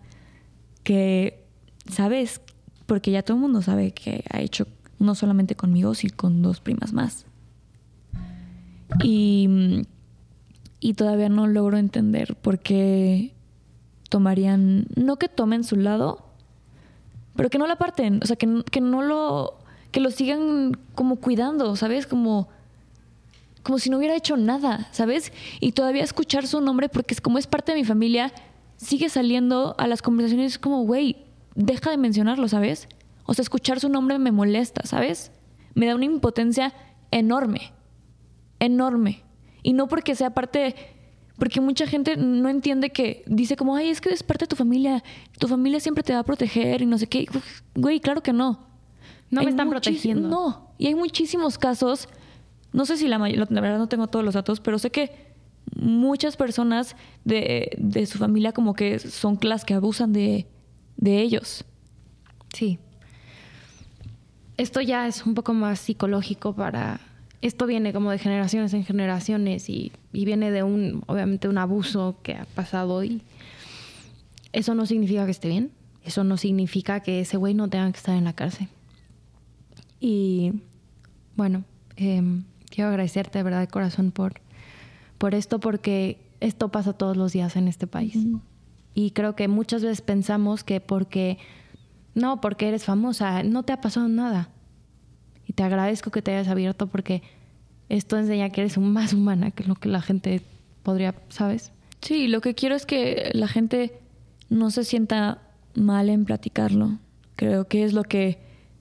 que 0.83 1.45
sabes 1.89 2.41
porque 2.87 3.13
ya 3.13 3.23
todo 3.23 3.37
el 3.37 3.43
mundo 3.43 3.63
sabe 3.63 3.93
que 3.93 4.25
ha 4.31 4.41
hecho 4.41 4.67
no 4.99 5.15
solamente 5.15 5.55
conmigo, 5.55 5.95
sino 5.95 6.17
con 6.17 6.43
dos 6.43 6.61
primas 6.61 6.93
más. 6.93 7.27
Y, 9.03 9.83
y 10.81 10.95
todavía 10.95 11.29
no 11.29 11.47
logro 11.47 11.79
entender 11.79 12.37
por 12.37 12.59
qué 12.59 13.35
tomarían, 14.09 14.87
no 14.97 15.17
que 15.17 15.29
tomen 15.29 15.65
su 15.65 15.77
lado, 15.77 16.27
pero 17.37 17.51
que 17.51 17.59
no 17.59 17.67
la 17.67 17.77
parten, 17.77 18.21
o 18.23 18.27
sea, 18.27 18.37
que, 18.37 18.65
que 18.71 18.81
no 18.81 19.03
lo, 19.03 19.59
que 19.91 20.01
lo 20.01 20.11
sigan 20.11 20.77
como 20.95 21.17
cuidando, 21.17 21.75
¿sabes? 21.77 22.07
Como, 22.07 22.49
como 23.65 23.79
si 23.81 23.91
no 23.91 23.97
hubiera 23.99 24.15
hecho 24.15 24.37
nada, 24.37 24.89
¿sabes? 24.93 25.33
Y 25.59 25.73
todavía 25.73 26.05
escuchar 26.05 26.47
su 26.47 26.61
nombre, 26.61 26.89
porque 26.89 27.15
es 27.15 27.21
como 27.21 27.39
es 27.39 27.49
parte 27.49 27.73
de 27.73 27.79
mi 27.79 27.85
familia, 27.85 28.33
sigue 28.77 29.09
saliendo 29.09 29.75
a 29.79 29.89
las 29.89 30.03
conversaciones 30.03 30.59
como, 30.59 30.85
güey, 30.85 31.25
deja 31.55 31.91
de 31.91 31.97
mencionarlo, 31.97 32.47
¿sabes? 32.47 32.89
O 33.25 33.35
sea, 33.35 33.43
escuchar 33.43 33.81
su 33.81 33.89
nombre 33.89 34.19
me 34.19 34.33
molesta, 34.33 34.87
¿sabes? 34.87 35.33
Me 35.75 35.87
da 35.87 35.95
una 35.95 36.05
impotencia 36.05 36.75
enorme, 37.11 37.73
enorme. 38.61 39.23
Y 39.63 39.73
no 39.73 39.89
porque 39.89 40.15
sea 40.15 40.35
parte, 40.35 40.77
porque 41.39 41.63
mucha 41.63 41.87
gente 41.87 42.19
no 42.19 42.51
entiende 42.51 42.91
que 42.91 43.25
dice 43.27 43.57
como, 43.57 43.77
ay, 43.77 43.89
es 43.89 44.03
que 44.03 44.11
es 44.11 44.23
parte 44.23 44.45
de 44.45 44.49
tu 44.49 44.57
familia, 44.57 45.03
tu 45.39 45.49
familia 45.49 45.81
siempre 45.81 46.05
te 46.05 46.13
va 46.13 46.19
a 46.19 46.25
proteger 46.25 46.83
y 46.83 46.87
no 46.87 46.99
sé 46.99 47.07
qué. 47.07 47.27
Güey, 47.75 47.99
claro 48.01 48.23
que 48.23 48.35
no. 48.35 48.75
No 49.31 49.43
me 49.43 49.51
están 49.51 49.71
protegiendo. 49.71 50.29
No, 50.29 50.71
y 50.77 50.89
hay 50.89 50.95
muchísimos 50.95 51.57
casos, 51.57 52.09
no 52.75 52.85
sé 52.87 52.97
si 52.97 53.07
la 53.07 53.19
mayoría, 53.19 53.47
la 53.49 53.61
verdad 53.61 53.79
no 53.79 53.87
tengo 53.89 54.09
todos 54.09 54.25
los 54.25 54.35
datos, 54.35 54.59
pero 54.59 54.81
sé 54.81 54.91
que 54.91 55.13
muchas 55.77 56.37
personas 56.37 56.97
de, 57.25 57.71
de 57.79 58.05
su 58.07 58.19
familia 58.19 58.51
como 58.53 58.75
que 58.75 58.99
son 58.99 59.39
las 59.43 59.65
que 59.65 59.75
abusan 59.75 60.13
de, 60.13 60.49
de 60.97 61.21
ellos. 61.21 61.65
Sí. 62.53 62.79
esto 64.57 64.81
ya 64.81 65.07
es 65.07 65.25
un 65.25 65.35
poco 65.35 65.55
más 65.55 65.79
psicológico 65.79 66.55
para... 66.55 67.01
Esto 67.43 67.67
viene 67.67 67.93
como 67.93 68.11
de 68.11 68.19
generaciones 68.19 68.75
en 68.75 68.85
generaciones 68.85 69.69
y, 69.69 69.93
y 70.13 70.25
viene 70.25 70.51
de 70.51 70.65
un, 70.65 71.05
obviamente, 71.07 71.47
un 71.47 71.59
abuso 71.59 72.17
que 72.23 72.35
ha 72.35 72.47
pasado 72.57 73.05
y 73.05 73.23
eso 74.53 74.75
no 74.75 74.85
significa 74.87 75.27
que 75.27 75.31
esté 75.31 75.49
bien. 75.49 75.71
Eso 76.05 76.25
no 76.25 76.39
significa 76.39 77.01
que 77.01 77.21
ese 77.21 77.37
güey 77.37 77.55
no 77.55 77.69
tenga 77.69 77.91
que 77.93 77.99
estar 77.99 78.17
en 78.17 78.25
la 78.25 78.33
cárcel. 78.33 78.69
Y 80.01 80.55
bueno, 81.37 81.65
em, 81.97 82.45
quiero 82.75 82.91
agradecerte 82.91 83.39
de 83.39 83.45
verdad 83.45 83.61
de 83.61 83.69
corazón 83.69 84.11
por, 84.11 84.41
por 85.19 85.35
esto, 85.35 85.61
porque 85.61 86.19
esto 86.41 86.71
pasa 86.71 86.93
todos 86.93 87.17
los 87.17 87.33
días 87.33 87.57
en 87.57 87.69
este 87.69 87.87
país. 87.87 88.19
Y 88.95 89.13
creo 89.13 89.37
que 89.37 89.49
muchas 89.49 89.83
veces 89.83 90.01
pensamos 90.01 90.65
que 90.65 90.81
porque, 90.81 91.39
no, 92.15 92.41
porque 92.41 92.69
eres 92.69 92.85
famosa, 92.85 93.43
no 93.43 93.63
te 93.63 93.73
ha 93.73 93.81
pasado 93.81 94.09
nada. 94.09 94.49
Y 95.47 95.53
te 95.53 95.63
agradezco 95.63 96.11
que 96.11 96.23
te 96.23 96.33
hayas 96.33 96.49
abierto 96.49 96.89
porque 96.89 97.23
esto 97.89 98.19
enseña 98.19 98.51
que 98.51 98.63
eres 98.63 98.77
más 98.79 99.13
humana 99.13 99.51
que 99.51 99.65
lo 99.65 99.77
que 99.77 99.89
la 99.89 100.01
gente 100.01 100.43
podría, 100.83 101.15
¿sabes? 101.29 101.71
Sí, 102.01 102.29
lo 102.29 102.41
que 102.41 102.55
quiero 102.55 102.75
es 102.75 102.87
que 102.87 103.31
la 103.35 103.47
gente 103.47 104.01
no 104.49 104.71
se 104.71 104.85
sienta 104.85 105.43
mal 105.75 106.09
en 106.09 106.25
platicarlo. 106.25 106.99
Creo 107.37 107.69
que 107.69 107.85
es 107.85 107.93
lo 107.93 108.03
que 108.03 108.39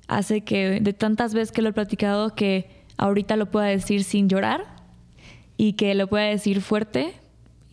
hace 0.07 0.41
que 0.41 0.79
de 0.81 0.93
tantas 0.93 1.33
veces 1.33 1.51
que 1.51 1.61
lo 1.61 1.69
he 1.69 1.73
platicado 1.73 2.35
que 2.35 2.82
ahorita 3.03 3.35
lo 3.35 3.51
pueda 3.51 3.67
decir 3.67 4.05
sin 4.05 4.29
llorar 4.29 4.65
y 5.57 5.73
que 5.73 5.93
lo 5.93 6.07
pueda 6.07 6.23
decir 6.23 6.61
fuerte 6.61 7.13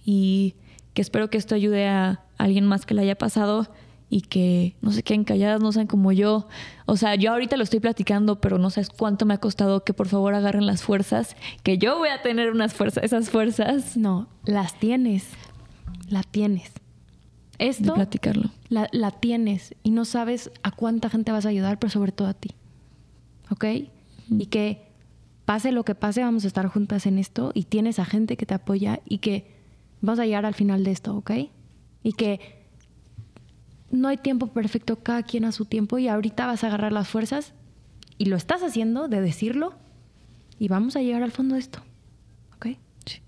y 0.05 0.57
que 0.93 1.03
espero 1.03 1.31
que 1.31 1.38
esto 1.38 1.55
ayude 1.55 1.87
a 1.87 2.25
alguien 2.37 2.66
más 2.66 2.85
que 2.85 2.95
le 2.95 3.03
haya 3.03 3.16
pasado 3.16 3.69
y 4.09 4.23
que 4.23 4.75
no 4.83 4.90
se 4.90 5.05
queden 5.05 5.23
calladas, 5.23 5.61
no 5.61 5.71
sean 5.71 5.87
como 5.87 6.11
yo. 6.11 6.49
O 6.85 6.97
sea, 6.97 7.14
yo 7.14 7.31
ahorita 7.31 7.57
lo 7.57 7.62
estoy 7.62 7.79
platicando, 7.79 8.40
pero 8.40 8.59
no 8.59 8.71
sabes 8.71 8.90
cuánto 8.90 9.25
me 9.25 9.35
ha 9.35 9.38
costado 9.38 9.85
que 9.85 9.95
por 9.95 10.09
favor 10.09 10.35
agarren 10.35 10.66
las 10.66 10.83
fuerzas, 10.83 11.37
que 11.62 11.79
yo 11.79 11.97
voy 11.99 12.09
a 12.09 12.23
tener 12.23 12.51
unas 12.51 12.75
fuerzas, 12.75 13.05
esas 13.05 13.31
fuerzas. 13.31 13.97
No, 13.97 14.27
las 14.45 14.81
tienes, 14.81 15.29
la 16.09 16.25
tienes. 16.25 16.73
Esto, 17.59 17.85
de 17.85 17.93
platicarlo. 17.93 18.51
La, 18.69 18.88
la, 18.90 19.12
tienes 19.12 19.77
y 19.85 19.93
no 19.93 20.05
sabes 20.05 20.51
a 20.64 20.73
cuánta 20.73 21.09
gente 21.09 21.31
vas 21.31 21.47
a 21.47 21.51
ayudar, 21.51 21.79
pero 21.79 21.93
sobre 21.93 22.11
todo 22.11 22.27
a 22.27 22.35
ti. 22.35 22.51
¿Ok? 23.49 23.64
Y 24.29 24.47
que 24.47 24.89
pase 25.51 25.73
lo 25.73 25.85
que 25.85 25.97
pase, 25.97 26.23
vamos 26.23 26.45
a 26.45 26.47
estar 26.47 26.69
juntas 26.69 27.07
en 27.07 27.19
esto 27.19 27.51
y 27.55 27.65
tienes 27.65 27.99
a 27.99 28.05
gente 28.05 28.37
que 28.37 28.47
te 28.47 28.55
apoya 28.55 29.01
y 29.05 29.19
que 29.19 29.51
vamos 30.01 30.21
a 30.21 30.25
llegar 30.25 30.47
al 30.47 30.55
final 30.55 30.85
de 30.85 30.93
esto, 30.93 31.17
¿ok? 31.17 31.33
Y 32.05 32.13
que 32.13 32.63
no 33.91 34.07
hay 34.07 34.17
tiempo 34.17 34.47
perfecto, 34.47 35.03
cada 35.03 35.25
quien 35.25 35.45
a 35.45 35.51
su 35.51 35.65
tiempo 35.65 35.99
y 35.99 36.07
ahorita 36.07 36.47
vas 36.47 36.63
a 36.63 36.69
agarrar 36.69 36.93
las 36.93 37.09
fuerzas 37.09 37.53
y 38.17 38.27
lo 38.27 38.37
estás 38.37 38.63
haciendo 38.63 39.09
de 39.09 39.21
decirlo 39.21 39.75
y 40.61 40.69
vamos 40.69 40.95
a 40.95 41.03
llegar 41.03 41.25
al 41.25 41.33
fondo 41.33 41.57
de 41.57 41.63
esto, 41.63 41.81
¿ok? 42.55 42.67
Sí. 43.05 43.19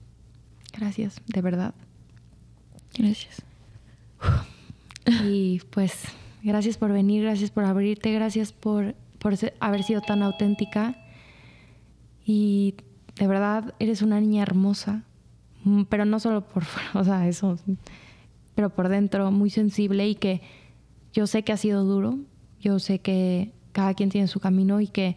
Gracias, 0.74 1.20
de 1.26 1.42
verdad. 1.42 1.74
Gracias. 2.96 3.42
Y 5.24 5.58
pues, 5.70 6.04
gracias 6.44 6.76
por 6.76 6.92
venir, 6.92 7.24
gracias 7.24 7.50
por 7.50 7.64
abrirte, 7.64 8.12
gracias 8.12 8.52
por, 8.52 8.94
por 9.18 9.36
ser, 9.36 9.54
haber 9.58 9.82
sido 9.82 10.02
tan 10.02 10.22
auténtica. 10.22 11.01
Y 12.24 12.74
de 13.16 13.26
verdad, 13.26 13.74
eres 13.78 14.02
una 14.02 14.20
niña 14.20 14.42
hermosa, 14.42 15.04
mm, 15.64 15.82
pero 15.84 16.04
no 16.04 16.20
solo 16.20 16.46
por 16.46 16.64
fuera, 16.64 16.90
o 16.94 17.04
sea, 17.04 17.28
eso, 17.28 17.58
pero 18.54 18.70
por 18.70 18.88
dentro, 18.88 19.30
muy 19.30 19.50
sensible 19.50 20.08
y 20.08 20.14
que 20.14 20.40
yo 21.12 21.26
sé 21.26 21.42
que 21.42 21.52
ha 21.52 21.56
sido 21.56 21.84
duro, 21.84 22.18
yo 22.60 22.78
sé 22.78 23.00
que 23.00 23.52
cada 23.72 23.94
quien 23.94 24.10
tiene 24.10 24.28
su 24.28 24.40
camino 24.40 24.80
y 24.80 24.86
que 24.86 25.16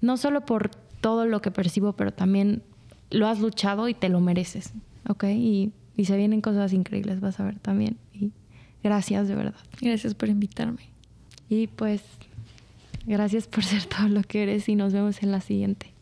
no 0.00 0.16
solo 0.16 0.44
por 0.44 0.70
todo 1.00 1.26
lo 1.26 1.40
que 1.40 1.50
percibo, 1.50 1.92
pero 1.94 2.12
también 2.12 2.62
lo 3.10 3.26
has 3.26 3.40
luchado 3.40 3.88
y 3.88 3.94
te 3.94 4.08
lo 4.08 4.20
mereces, 4.20 4.72
¿ok? 5.08 5.24
Y, 5.24 5.72
y 5.96 6.04
se 6.04 6.16
vienen 6.16 6.40
cosas 6.40 6.72
increíbles, 6.72 7.20
vas 7.20 7.40
a 7.40 7.44
ver 7.44 7.58
también. 7.58 7.96
Y 8.12 8.32
gracias 8.82 9.28
de 9.28 9.34
verdad. 9.34 9.60
Gracias 9.80 10.14
por 10.14 10.28
invitarme. 10.28 10.90
Y 11.48 11.68
pues, 11.68 12.02
gracias 13.06 13.46
por 13.46 13.64
ser 13.64 13.84
todo 13.86 14.08
lo 14.08 14.22
que 14.22 14.42
eres 14.42 14.68
y 14.68 14.76
nos 14.76 14.92
vemos 14.92 15.22
en 15.22 15.32
la 15.32 15.40
siguiente. 15.40 15.92